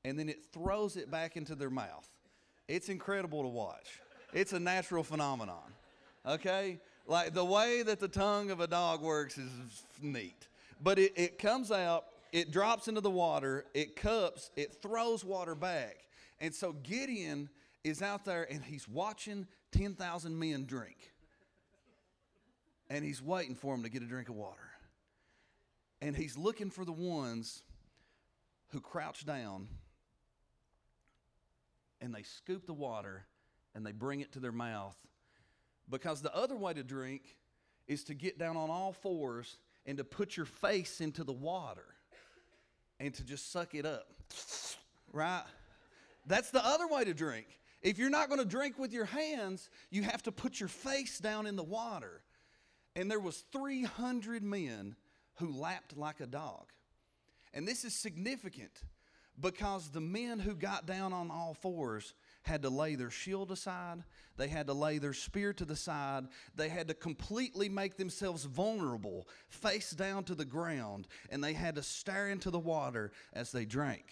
[0.04, 2.08] and then it throws it back into their mouth.
[2.66, 4.00] It's incredible to watch.
[4.32, 5.72] It's a natural phenomenon.
[6.26, 6.80] Okay?
[7.06, 9.50] Like the way that the tongue of a dog works is
[10.00, 10.48] neat.
[10.82, 15.54] But it, it comes out, it drops into the water, it cups, it throws water
[15.54, 15.98] back.
[16.40, 17.48] And so Gideon
[17.84, 21.12] is out there and he's watching 10,000 men drink.
[22.90, 24.68] And he's waiting for them to get a drink of water.
[26.02, 27.62] And he's looking for the ones
[28.70, 29.68] who crouch down
[32.00, 33.26] and they scoop the water
[33.76, 34.96] and they bring it to their mouth.
[35.88, 37.36] Because the other way to drink
[37.86, 41.93] is to get down on all fours and to put your face into the water
[43.00, 44.06] and to just suck it up.
[45.12, 45.44] Right?
[46.26, 47.46] That's the other way to drink.
[47.82, 51.18] If you're not going to drink with your hands, you have to put your face
[51.18, 52.22] down in the water.
[52.96, 54.96] And there was 300 men
[55.34, 56.66] who lapped like a dog.
[57.52, 58.82] And this is significant
[59.40, 64.04] because the men who got down on all fours had to lay their shield aside,
[64.36, 68.44] they had to lay their spear to the side, they had to completely make themselves
[68.44, 73.50] vulnerable, face down to the ground, and they had to stare into the water as
[73.50, 74.04] they drank.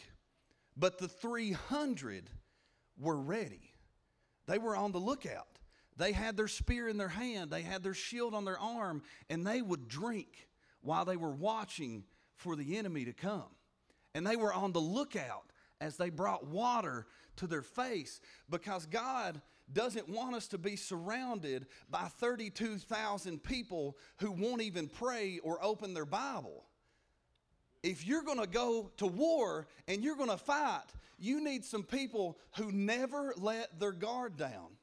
[0.77, 2.31] But the 300
[2.99, 3.75] were ready.
[4.47, 5.59] They were on the lookout.
[5.99, 9.47] They had their spear in their hand, they had their shield on their arm, and
[9.47, 10.49] they would drink
[10.81, 12.05] while they were watching
[12.37, 13.45] for the enemy to come.
[14.14, 19.40] And they were on the lookout as they brought water to their face because God
[19.73, 25.95] doesn't want us to be surrounded by 32,000 people who won't even pray or open
[25.95, 26.64] their Bible.
[27.83, 30.85] If you're going to go to war and you're going to fight,
[31.18, 34.77] you need some people who never let their guard down.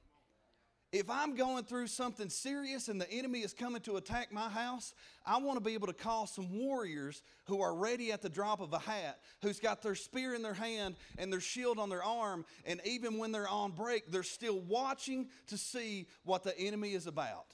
[0.91, 4.95] If I'm going through something serious and the enemy is coming to attack my house,
[5.23, 8.60] I want to be able to call some warriors who are ready at the drop
[8.60, 12.04] of a hat, who's got their spear in their hand and their shield on their
[12.04, 16.93] arm, and even when they're on break, they're still watching to see what the enemy
[16.93, 17.54] is about.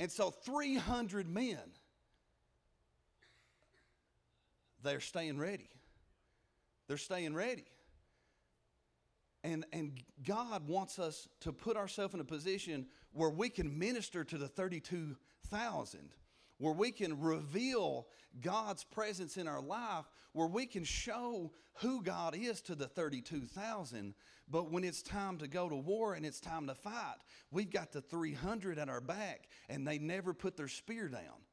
[0.00, 1.58] And so 300 men,
[4.82, 5.70] they're staying ready.
[6.88, 7.64] They're staying ready.
[9.46, 14.24] And, and God wants us to put ourselves in a position where we can minister
[14.24, 16.14] to the 32,000,
[16.58, 18.08] where we can reveal
[18.40, 24.14] God's presence in our life, where we can show who God is to the 32,000.
[24.50, 27.18] But when it's time to go to war and it's time to fight,
[27.52, 31.44] we've got the 300 at our back, and they never put their spear down.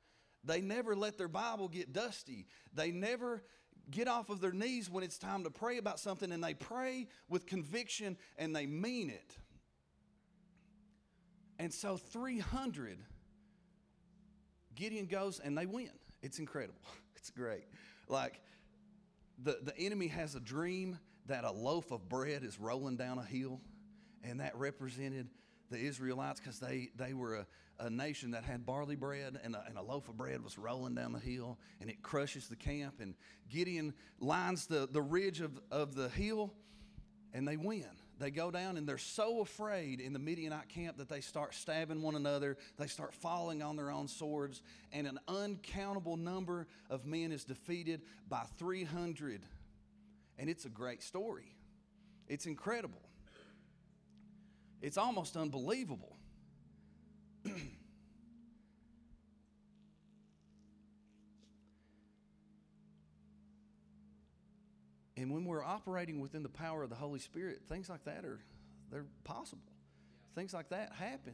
[0.44, 2.48] They never let their Bible get dusty.
[2.74, 3.44] They never
[3.92, 7.08] get off of their knees when it's time to pray about something and they pray
[7.30, 9.38] with conviction and they mean it.
[11.60, 12.98] And so 300,
[14.76, 15.92] Gideon goes and they win.
[16.22, 16.82] It's incredible.
[17.16, 17.64] It's great.
[18.10, 18.42] Like
[19.42, 23.24] the, the enemy has a dream that a loaf of bread is rolling down a
[23.24, 23.62] hill,
[24.26, 25.30] and that represented
[25.74, 27.48] the Israelites because they, they were a,
[27.80, 30.94] a nation that had barley bread and a, and a loaf of bread was rolling
[30.94, 32.96] down the hill and it crushes the camp.
[33.02, 33.16] And
[33.50, 36.54] Gideon lines the, the ridge of, of the hill
[37.34, 37.90] and they win.
[38.20, 42.04] They go down and they're so afraid in the Midianite camp that they start stabbing
[42.04, 42.58] one another.
[42.78, 48.02] They start falling on their own swords, and an uncountable number of men is defeated
[48.30, 49.42] by 300.
[50.38, 51.56] And it's a great story.
[52.28, 53.02] It's incredible.
[54.84, 56.18] It's almost unbelievable.
[57.46, 57.72] and
[65.32, 68.42] when we're operating within the power of the Holy Spirit, things like that are
[68.92, 69.64] they're possible.
[70.36, 71.34] Things like that happen.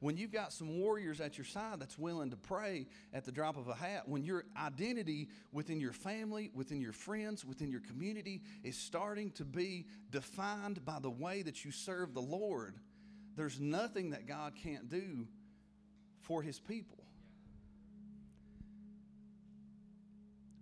[0.00, 3.56] When you've got some warriors at your side that's willing to pray at the drop
[3.56, 8.42] of a hat, when your identity within your family, within your friends, within your community
[8.62, 12.76] is starting to be defined by the way that you serve the Lord,
[13.38, 15.26] there's nothing that God can't do
[16.22, 16.98] for his people.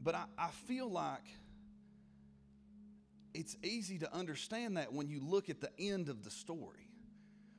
[0.02, 1.24] But I, I feel like
[3.34, 6.88] it's easy to understand that when you look at the end of the story.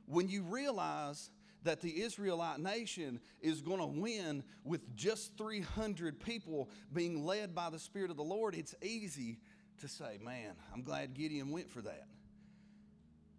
[0.06, 1.30] When you realize
[1.64, 7.70] that the Israelite nation is going to win with just 300 people being led by
[7.70, 9.40] the Spirit of the Lord, it's easy
[9.80, 12.08] to say, man, I'm glad Gideon went for that.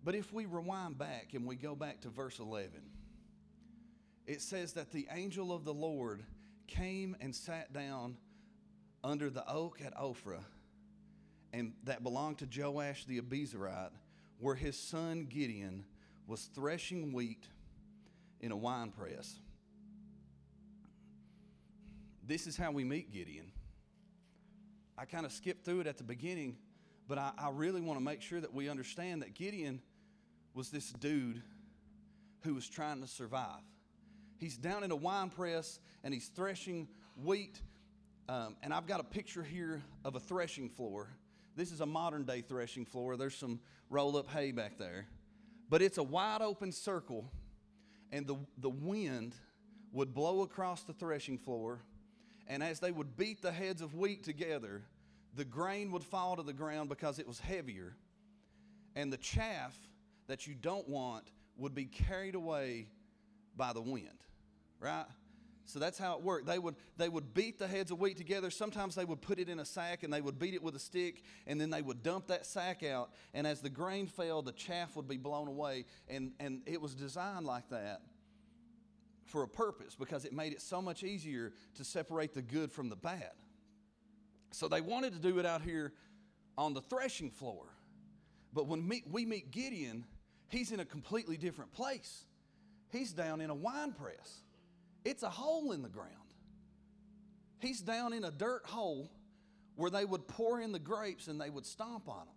[0.04, 2.70] But if we rewind back and we go back to verse 11,
[4.26, 6.22] it says that the angel of the Lord
[6.66, 8.16] came and sat down
[9.02, 10.44] under the oak at Ophrah,
[11.52, 13.92] and that belonged to Joash the Abiezrite,
[14.38, 15.84] where his son Gideon
[16.26, 17.46] was threshing wheat
[18.40, 19.38] in a wine press.
[22.22, 23.50] This is how we meet Gideon.
[24.98, 26.56] I kind of skipped through it at the beginning,
[27.09, 29.81] but I, I really want to make sure that we understand that Gideon
[30.55, 31.42] was this dude
[32.42, 33.62] who was trying to survive.
[34.37, 36.87] He's down in a wine press and he's threshing
[37.25, 37.61] wheat.
[38.29, 41.09] Um, and I've got a picture here of a threshing floor.
[41.57, 43.16] This is a modern day threshing floor.
[43.16, 43.59] There's some
[43.90, 45.07] roll up hay back there.
[45.71, 47.31] But it's a wide open circle,
[48.12, 49.35] and the, the wind
[49.92, 51.81] would blow across the threshing floor.
[52.47, 54.83] And as they would beat the heads of wheat together,
[55.38, 57.94] the grain would fall to the ground because it was heavier.
[58.96, 59.74] And the chaff
[60.27, 62.88] that you don't want would be carried away
[63.57, 64.24] by the wind,
[64.81, 65.07] right?
[65.64, 66.46] So that's how it worked.
[66.46, 68.51] They would, they would beat the heads of wheat together.
[68.51, 70.81] Sometimes they would put it in a sack and they would beat it with a
[70.81, 73.11] stick, and then they would dump that sack out.
[73.33, 75.85] And as the grain fell, the chaff would be blown away.
[76.09, 78.01] And, and it was designed like that
[79.27, 82.88] for a purpose because it made it so much easier to separate the good from
[82.88, 83.31] the bad.
[84.51, 85.92] So they wanted to do it out here
[86.57, 87.65] on the threshing floor.
[88.53, 90.05] But when we meet Gideon,
[90.49, 92.25] he's in a completely different place.
[92.90, 94.42] He's down in a wine press,
[95.05, 96.13] it's a hole in the ground.
[97.61, 99.11] He's down in a dirt hole
[99.75, 102.35] where they would pour in the grapes and they would stomp on them.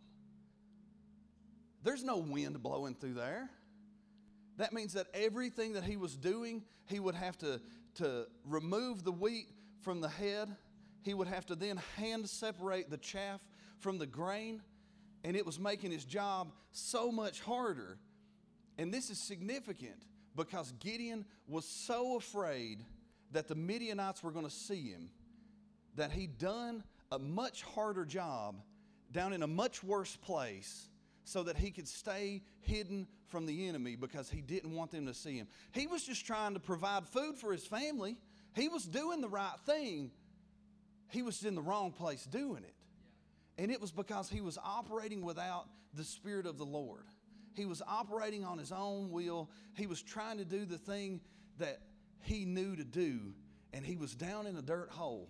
[1.84, 3.49] There's no wind blowing through there.
[4.57, 7.62] That means that everything that he was doing, he would have to,
[7.95, 9.47] to remove the wheat
[9.82, 10.55] from the head.
[11.01, 13.41] He would have to then hand separate the chaff
[13.79, 14.61] from the grain.
[15.23, 17.97] And it was making his job so much harder.
[18.77, 22.83] And this is significant because Gideon was so afraid
[23.31, 25.09] that the Midianites were going to see him
[25.95, 28.55] that he done a much harder job
[29.11, 30.87] down in a much worse place
[31.23, 35.13] so that he could stay hidden from the enemy because he didn't want them to
[35.13, 35.47] see him.
[35.71, 38.17] He was just trying to provide food for his family.
[38.55, 40.11] He was doing the right thing.
[41.12, 42.74] He was in the wrong place doing it.
[43.57, 47.05] And it was because he was operating without the Spirit of the Lord.
[47.53, 49.49] He was operating on his own will.
[49.76, 51.20] He was trying to do the thing
[51.59, 51.82] that
[52.22, 53.34] he knew to do,
[53.74, 55.30] and he was down in a dirt hole.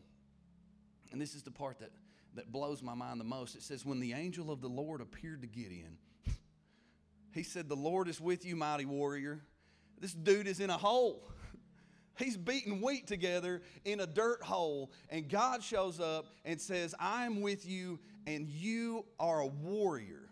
[1.12, 1.92] And this is the part that,
[2.36, 3.56] that blows my mind the most.
[3.56, 5.98] It says, When the angel of the Lord appeared to Gideon,
[7.34, 9.42] he said, The Lord is with you, mighty warrior.
[10.00, 11.28] This dude is in a hole.
[12.22, 17.41] He's beating wheat together in a dirt hole, and God shows up and says, I'm
[17.41, 20.30] with you, and you are a warrior.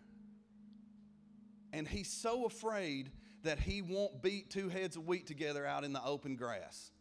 [1.74, 3.12] And he's so afraid
[3.44, 6.92] that he won't beat two heads of wheat together out in the open grass.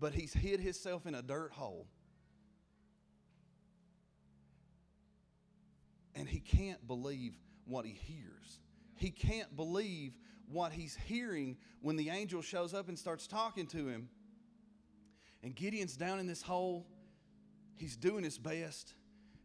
[0.00, 1.86] But he's hid himself in a dirt hole.
[6.14, 7.34] And he can't believe
[7.66, 8.60] what he hears.
[8.96, 10.16] He can't believe
[10.50, 14.08] what he's hearing when the angel shows up and starts talking to him.
[15.42, 16.86] And Gideon's down in this hole.
[17.76, 18.94] He's doing his best.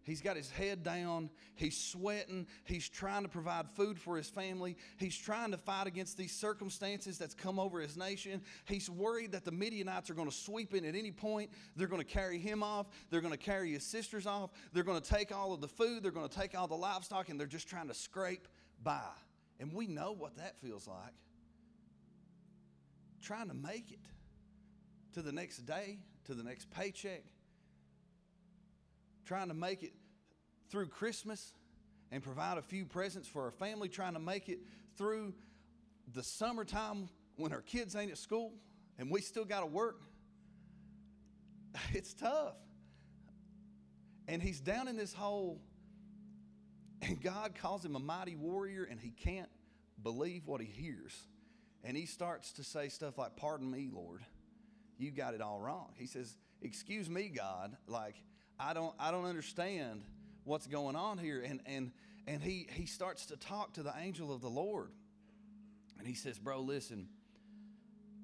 [0.04, 1.30] He's got his head down.
[1.56, 2.48] He's sweating.
[2.64, 4.76] He's trying to provide food for his family.
[4.98, 8.42] He's trying to fight against these circumstances that's come over his nation.
[8.66, 11.52] He's worried that the Midianites are going to sweep in at any point.
[11.76, 12.88] They're going to carry him off.
[13.10, 14.52] They're going to carry his sisters off.
[14.74, 16.02] They're going to take all of the food.
[16.02, 18.48] They're going to take all the livestock, and they're just trying to scrape
[18.82, 19.02] by.
[19.60, 21.14] And we know what that feels like.
[23.22, 24.06] Trying to make it
[25.14, 27.24] to the next day, to the next paycheck,
[29.26, 29.94] trying to make it
[30.70, 31.54] through Christmas
[32.12, 34.60] and provide a few presents for our family, trying to make it
[34.98, 35.34] through
[36.14, 38.54] the summertime when our kids ain't at school
[38.98, 40.02] and we still got to work.
[41.94, 42.56] It's tough.
[44.28, 45.62] And he's down in this hole,
[47.02, 49.50] and God calls him a mighty warrior, and he can't
[50.02, 51.16] believe what he hears.
[51.84, 54.22] And he starts to say stuff like, Pardon me, Lord,
[54.98, 55.94] you got it all wrong.
[55.96, 58.16] He says, Excuse me, God, like,
[58.60, 60.04] I don't, I don't understand
[60.44, 61.42] what's going on here.
[61.42, 61.92] And, and,
[62.28, 64.92] and he, he starts to talk to the angel of the Lord.
[65.98, 67.08] And he says, Bro, listen,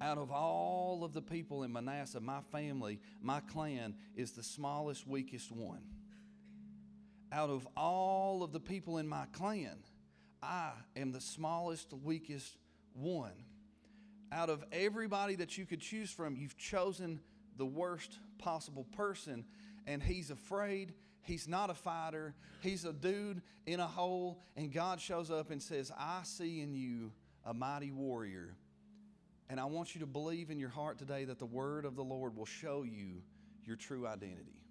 [0.01, 5.07] out of all of the people in Manasseh, my family, my clan is the smallest,
[5.07, 5.81] weakest one.
[7.31, 9.77] Out of all of the people in my clan,
[10.41, 12.57] I am the smallest, weakest
[12.93, 13.33] one.
[14.31, 17.19] Out of everybody that you could choose from, you've chosen
[17.57, 19.45] the worst possible person
[19.87, 20.93] and he's afraid.
[21.21, 22.35] He's not a fighter.
[22.61, 24.41] He's a dude in a hole.
[24.55, 27.11] And God shows up and says, I see in you
[27.45, 28.55] a mighty warrior.
[29.49, 32.03] And I want you to believe in your heart today that the word of the
[32.03, 33.21] Lord will show you
[33.63, 34.64] your true identity.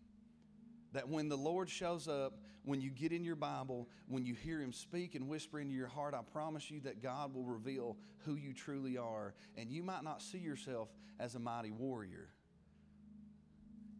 [0.94, 4.60] That when the Lord shows up, when you get in your Bible, when you hear
[4.60, 8.36] Him speak and whisper into your heart, I promise you that God will reveal who
[8.36, 9.34] you truly are.
[9.58, 10.88] And you might not see yourself
[11.20, 12.30] as a mighty warrior.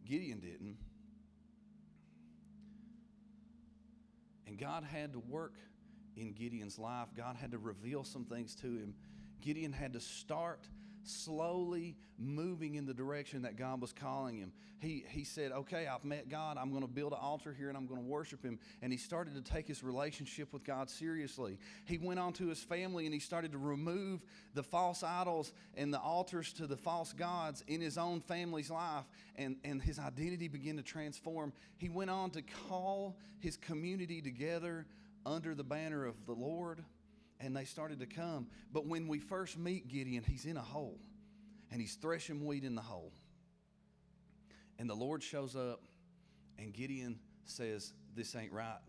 [0.05, 0.77] Gideon didn't.
[4.47, 5.55] And God had to work
[6.15, 7.09] in Gideon's life.
[7.15, 8.93] God had to reveal some things to him.
[9.41, 10.67] Gideon had to start
[11.07, 14.51] slowly moving in the direction that God was calling him.
[14.79, 16.57] He, he said, Okay, I've met God.
[16.59, 18.59] I'm going to build an altar here and I'm going to worship him.
[18.81, 21.57] And he started to take his relationship with God seriously.
[21.85, 24.21] He went on to his family and he started to remove
[24.53, 29.05] the false idols and the altars to the false gods in his own family's life.
[29.35, 31.53] And, and his identity began to transform.
[31.77, 34.85] He went on to call his community together
[35.25, 36.83] under the banner of the Lord
[37.39, 38.47] and they started to come.
[38.71, 40.99] But when we first meet Gideon, he's in a hole
[41.71, 43.11] and he's threshing wheat in the hole.
[44.77, 45.81] And the Lord shows up
[46.57, 48.79] and Gideon says, This ain't right.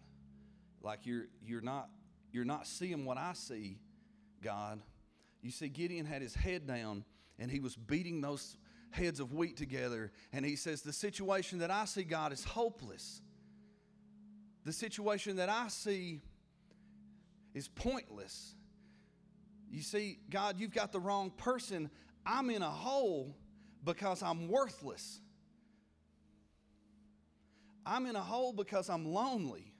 [0.82, 1.88] Like you're you're not
[2.32, 3.78] you're not seeing what I see,
[4.42, 4.80] God.
[5.42, 7.04] You see, Gideon had his head down
[7.38, 8.56] and he was beating those
[8.90, 10.12] heads of wheat together.
[10.32, 13.20] And he says, The situation that I see, God, is hopeless.
[14.64, 16.20] The situation that I see
[17.56, 18.54] is pointless.
[19.70, 21.90] You see, God, you've got the wrong person.
[22.26, 23.34] I'm in a hole
[23.82, 25.20] because I'm worthless.
[27.86, 29.72] I'm in a hole because I'm lonely.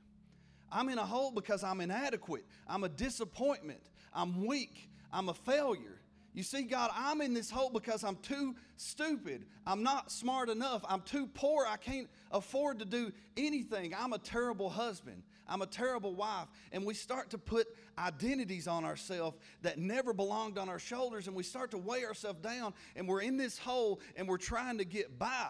[0.72, 2.46] I'm in a hole because I'm inadequate.
[2.66, 3.82] I'm a disappointment.
[4.14, 4.88] I'm weak.
[5.12, 6.00] I'm a failure.
[6.32, 9.44] You see, God, I'm in this hole because I'm too stupid.
[9.66, 10.82] I'm not smart enough.
[10.88, 11.66] I'm too poor.
[11.68, 13.94] I can't afford to do anything.
[13.94, 15.22] I'm a terrible husband.
[15.48, 16.48] I'm a terrible wife.
[16.72, 17.66] And we start to put
[17.98, 22.40] identities on ourselves that never belonged on our shoulders, and we start to weigh ourselves
[22.40, 25.48] down, and we're in this hole and we're trying to get by.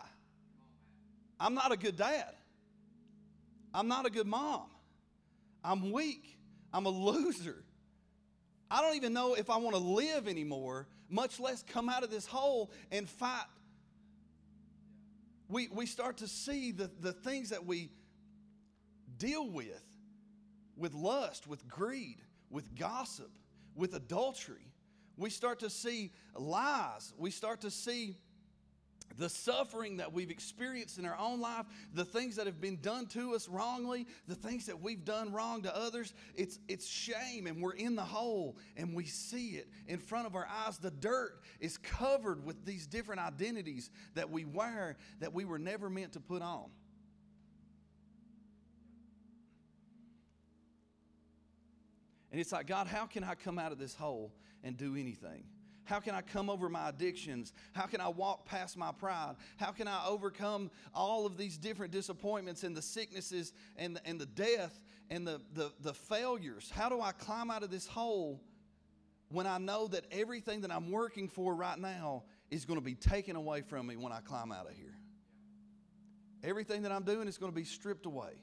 [1.38, 2.34] I'm not a good dad.
[3.74, 4.66] I'm not a good mom.
[5.62, 6.38] I'm weak.
[6.72, 7.64] I'm a loser.
[8.70, 12.10] I don't even know if I want to live anymore, much less come out of
[12.10, 13.44] this hole and fight.
[15.48, 17.90] We, we start to see the, the things that we
[19.18, 19.82] deal with
[20.76, 23.30] with lust, with greed, with gossip,
[23.74, 24.72] with adultery.
[25.16, 27.14] We start to see lies.
[27.16, 28.16] We start to see
[29.16, 31.64] the suffering that we've experienced in our own life,
[31.94, 35.62] the things that have been done to us wrongly, the things that we've done wrong
[35.62, 39.98] to others, it's, it's shame and we're in the hole and we see it in
[39.98, 40.76] front of our eyes.
[40.76, 45.88] The dirt is covered with these different identities that we wear that we were never
[45.88, 46.66] meant to put on.
[52.36, 54.30] And it's like, God, how can I come out of this hole
[54.62, 55.44] and do anything?
[55.84, 57.54] How can I come over my addictions?
[57.72, 59.36] How can I walk past my pride?
[59.56, 64.20] How can I overcome all of these different disappointments and the sicknesses and the, and
[64.20, 64.78] the death
[65.08, 66.70] and the, the, the failures?
[66.70, 68.42] How do I climb out of this hole
[69.30, 72.96] when I know that everything that I'm working for right now is going to be
[72.96, 74.98] taken away from me when I climb out of here?
[76.44, 78.34] Everything that I'm doing is going to be stripped away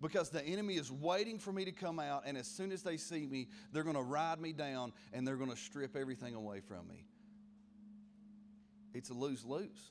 [0.00, 2.96] because the enemy is waiting for me to come out, and as soon as they
[2.96, 6.60] see me, they're going to ride me down and they're going to strip everything away
[6.60, 7.04] from me.
[8.94, 9.90] It's a lose lose.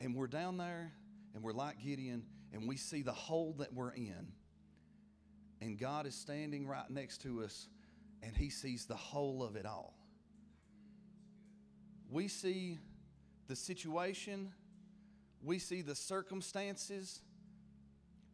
[0.00, 0.92] And we're down there,
[1.34, 4.32] and we're like Gideon, and we see the hole that we're in.
[5.60, 7.68] And God is standing right next to us,
[8.22, 9.94] and He sees the whole of it all.
[12.10, 12.78] We see
[13.46, 14.52] the situation
[15.42, 17.22] we see the circumstances,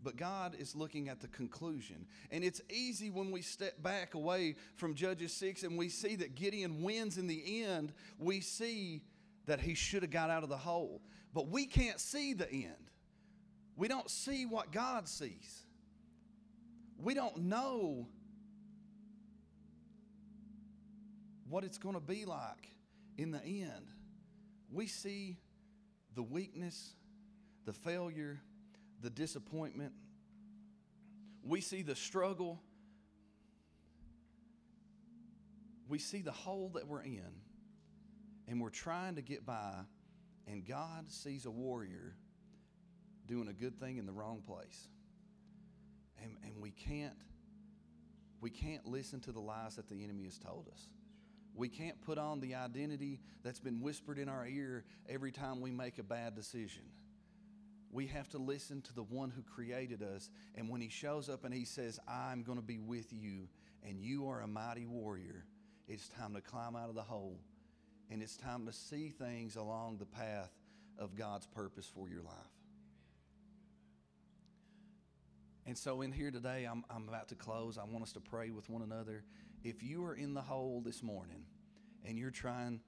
[0.03, 2.07] but God is looking at the conclusion.
[2.31, 6.35] And it's easy when we step back away from Judges 6 and we see that
[6.35, 9.03] Gideon wins in the end, we see
[9.47, 11.01] that he should have got out of the hole.
[11.33, 12.91] But we can't see the end.
[13.77, 15.63] We don't see what God sees.
[16.99, 18.07] We don't know
[21.49, 22.71] what it's going to be like
[23.19, 23.91] in the end.
[24.73, 25.37] We see
[26.17, 26.95] the weakness,
[27.67, 28.41] the failure,
[29.03, 29.93] the disappointment.
[31.45, 32.61] We see the struggle.
[35.89, 37.43] We see the hole that we're in,
[38.49, 39.75] and we're trying to get by,
[40.49, 42.17] and God sees a warrior
[43.27, 44.89] doing a good thing in the wrong place.
[46.21, 47.15] And, and we can't
[48.41, 50.89] we can't listen to the lies that the enemy has told us.
[51.57, 55.71] We can't put on the identity that's been whispered in our ear every time we
[55.71, 56.83] make a bad decision.
[57.91, 60.29] We have to listen to the one who created us.
[60.55, 63.49] And when he shows up and he says, I'm going to be with you,
[63.83, 65.47] and you are a mighty warrior,
[65.89, 67.41] it's time to climb out of the hole.
[68.11, 70.51] And it's time to see things along the path
[70.99, 72.35] of God's purpose for your life.
[75.65, 77.77] And so, in here today, I'm, I'm about to close.
[77.77, 79.25] I want us to pray with one another
[79.67, 81.43] if you are in the hole this morning
[82.05, 82.81] and you're trying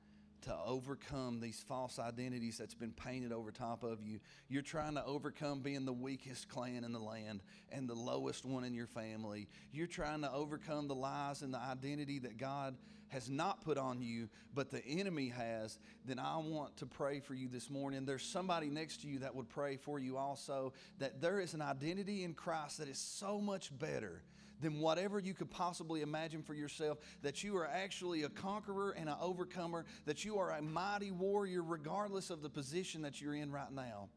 [0.43, 4.21] to overcome these false identities that's been painted over top of you.
[4.49, 8.63] You're trying to overcome being the weakest clan in the land and the lowest one
[8.63, 9.49] in your family.
[9.73, 12.77] You're trying to overcome the lies and the identity that God
[13.09, 15.81] has not put on you, but the enemy has.
[16.05, 18.05] Then I want to pray for you this morning.
[18.05, 21.63] There's somebody next to you that would pray for you also, that there is an
[21.63, 24.23] identity in Christ that is so much better
[24.61, 29.09] than whatever you could possibly imagine for yourself, that you are actually a conqueror and
[29.09, 33.51] an overcomer, that you are a mighty warrior regardless of the position that you're in
[33.51, 34.09] right now.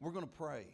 [0.00, 0.66] We're going to pray.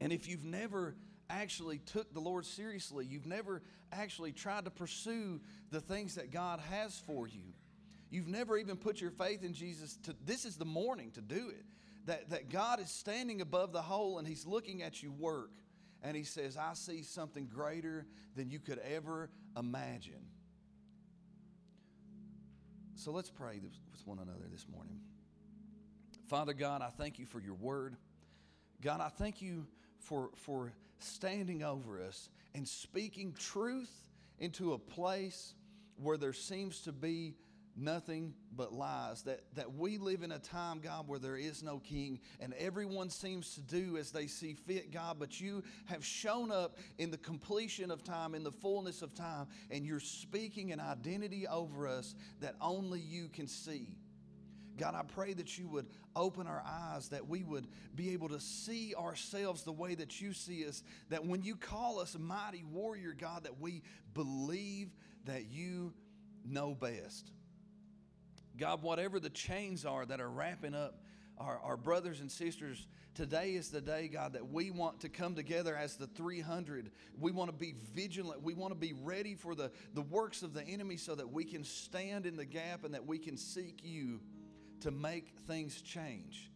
[0.00, 0.96] And if you've never
[1.28, 5.40] actually took the Lord seriously, you've never actually tried to pursue
[5.70, 7.52] the things that God has for you,
[8.10, 11.50] you've never even put your faith in Jesus, to, this is the morning to do
[11.50, 11.64] it.
[12.06, 15.50] That, that God is standing above the hole and He's looking at you work
[16.02, 20.26] and he says, I see something greater than you could ever imagine.
[22.96, 25.00] So let's pray with one another this morning.
[26.28, 27.96] Father God, I thank you for your word.
[28.80, 29.66] God, I thank you
[29.98, 33.90] for, for standing over us and speaking truth
[34.38, 35.54] into a place
[35.96, 37.34] where there seems to be
[37.76, 39.22] nothing but lies.
[39.22, 43.10] That, that we live in a time, God, where there is no king and everyone
[43.10, 47.18] seems to do as they see fit, God, but you have shown up in the
[47.18, 52.14] completion of time, in the fullness of time, and you're speaking an identity over us
[52.40, 53.96] that only you can see.
[54.78, 58.40] God, I pray that you would open our eyes, that we would be able to
[58.40, 63.14] see ourselves the way that you see us, that when you call us mighty warrior,
[63.18, 63.82] God, that we
[64.14, 64.88] believe
[65.26, 65.92] that you
[66.44, 67.30] know best.
[68.62, 70.94] God, whatever the chains are that are wrapping up
[71.36, 75.34] our, our brothers and sisters, today is the day, God, that we want to come
[75.34, 76.92] together as the 300.
[77.18, 78.40] We want to be vigilant.
[78.40, 81.42] We want to be ready for the, the works of the enemy so that we
[81.42, 84.20] can stand in the gap and that we can seek you
[84.82, 86.48] to make things change.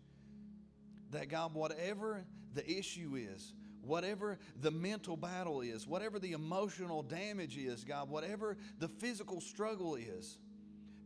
[1.11, 3.52] That, God, whatever the issue is,
[3.82, 9.96] whatever the mental battle is, whatever the emotional damage is, God, whatever the physical struggle
[9.96, 10.38] is,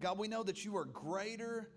[0.00, 1.70] God, we know that you are greater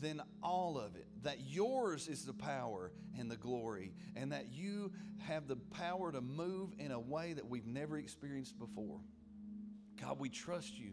[0.00, 4.92] than all of it, that yours is the power and the glory, and that you
[5.18, 9.00] have the power to move in a way that we've never experienced before.
[10.00, 10.92] God, we trust you.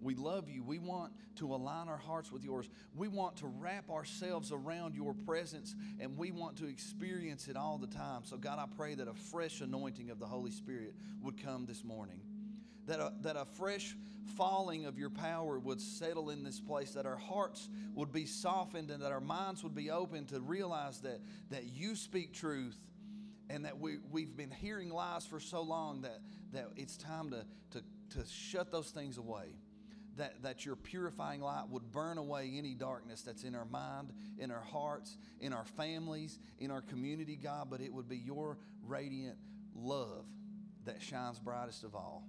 [0.00, 0.62] We love you.
[0.62, 2.68] We want to align our hearts with yours.
[2.94, 7.78] We want to wrap ourselves around your presence and we want to experience it all
[7.78, 8.22] the time.
[8.24, 11.82] So, God, I pray that a fresh anointing of the Holy Spirit would come this
[11.82, 12.20] morning.
[12.88, 13.96] That a, that a fresh
[14.36, 18.90] falling of your power would settle in this place, that our hearts would be softened
[18.90, 21.20] and that our minds would be open to realize that,
[21.50, 22.78] that you speak truth
[23.50, 26.20] and that we, we've been hearing lies for so long that,
[26.52, 29.46] that it's time to, to, to shut those things away
[30.18, 34.50] that, that your purifying light would burn away any darkness that's in our mind, in
[34.50, 39.38] our hearts, in our families, in our community, God, but it would be your radiant
[39.74, 40.26] love
[40.84, 42.26] that shines brightest of all.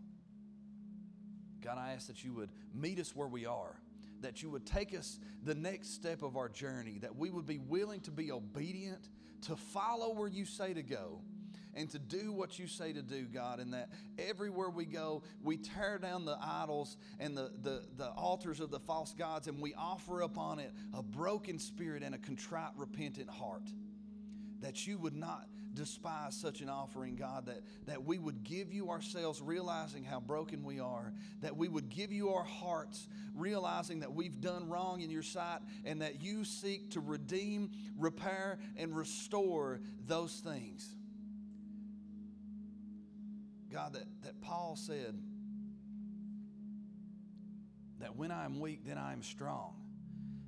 [1.61, 3.79] God, I ask that you would meet us where we are,
[4.21, 7.57] that you would take us the next step of our journey, that we would be
[7.57, 9.09] willing to be obedient,
[9.41, 11.21] to follow where you say to go
[11.75, 15.57] and to do what you say to do, God, and that everywhere we go, we
[15.57, 19.73] tear down the idols and the, the, the altars of the false gods, and we
[19.75, 23.69] offer upon it a broken spirit and a contrite, repentant heart.
[24.61, 28.89] That you would not despise such an offering, God, that, that we would give you
[28.89, 34.13] ourselves, realizing how broken we are, that we would give you our hearts, realizing that
[34.13, 39.79] we've done wrong in your sight, and that you seek to redeem, repair, and restore
[40.07, 40.95] those things.
[43.71, 45.15] God, that, that Paul said
[47.99, 49.75] that when I am weak, then I am strong.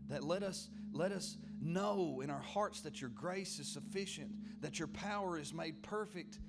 [0.10, 4.32] That let us, let us know in our hearts that your grace is sufficient,
[4.62, 6.40] that your power is made perfect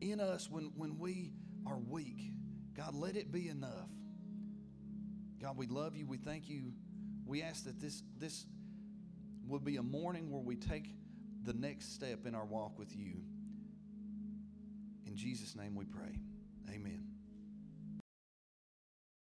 [0.00, 1.32] in us when, when we
[1.66, 2.32] are weak.
[2.76, 3.88] God, let it be enough.
[5.40, 6.06] God, we love you.
[6.06, 6.72] We thank you.
[7.26, 8.46] We ask that this, this
[9.46, 10.94] would be a morning where we take
[11.44, 13.22] the next step in our walk with you.
[15.06, 16.20] In Jesus' name we pray.
[16.70, 17.11] Amen.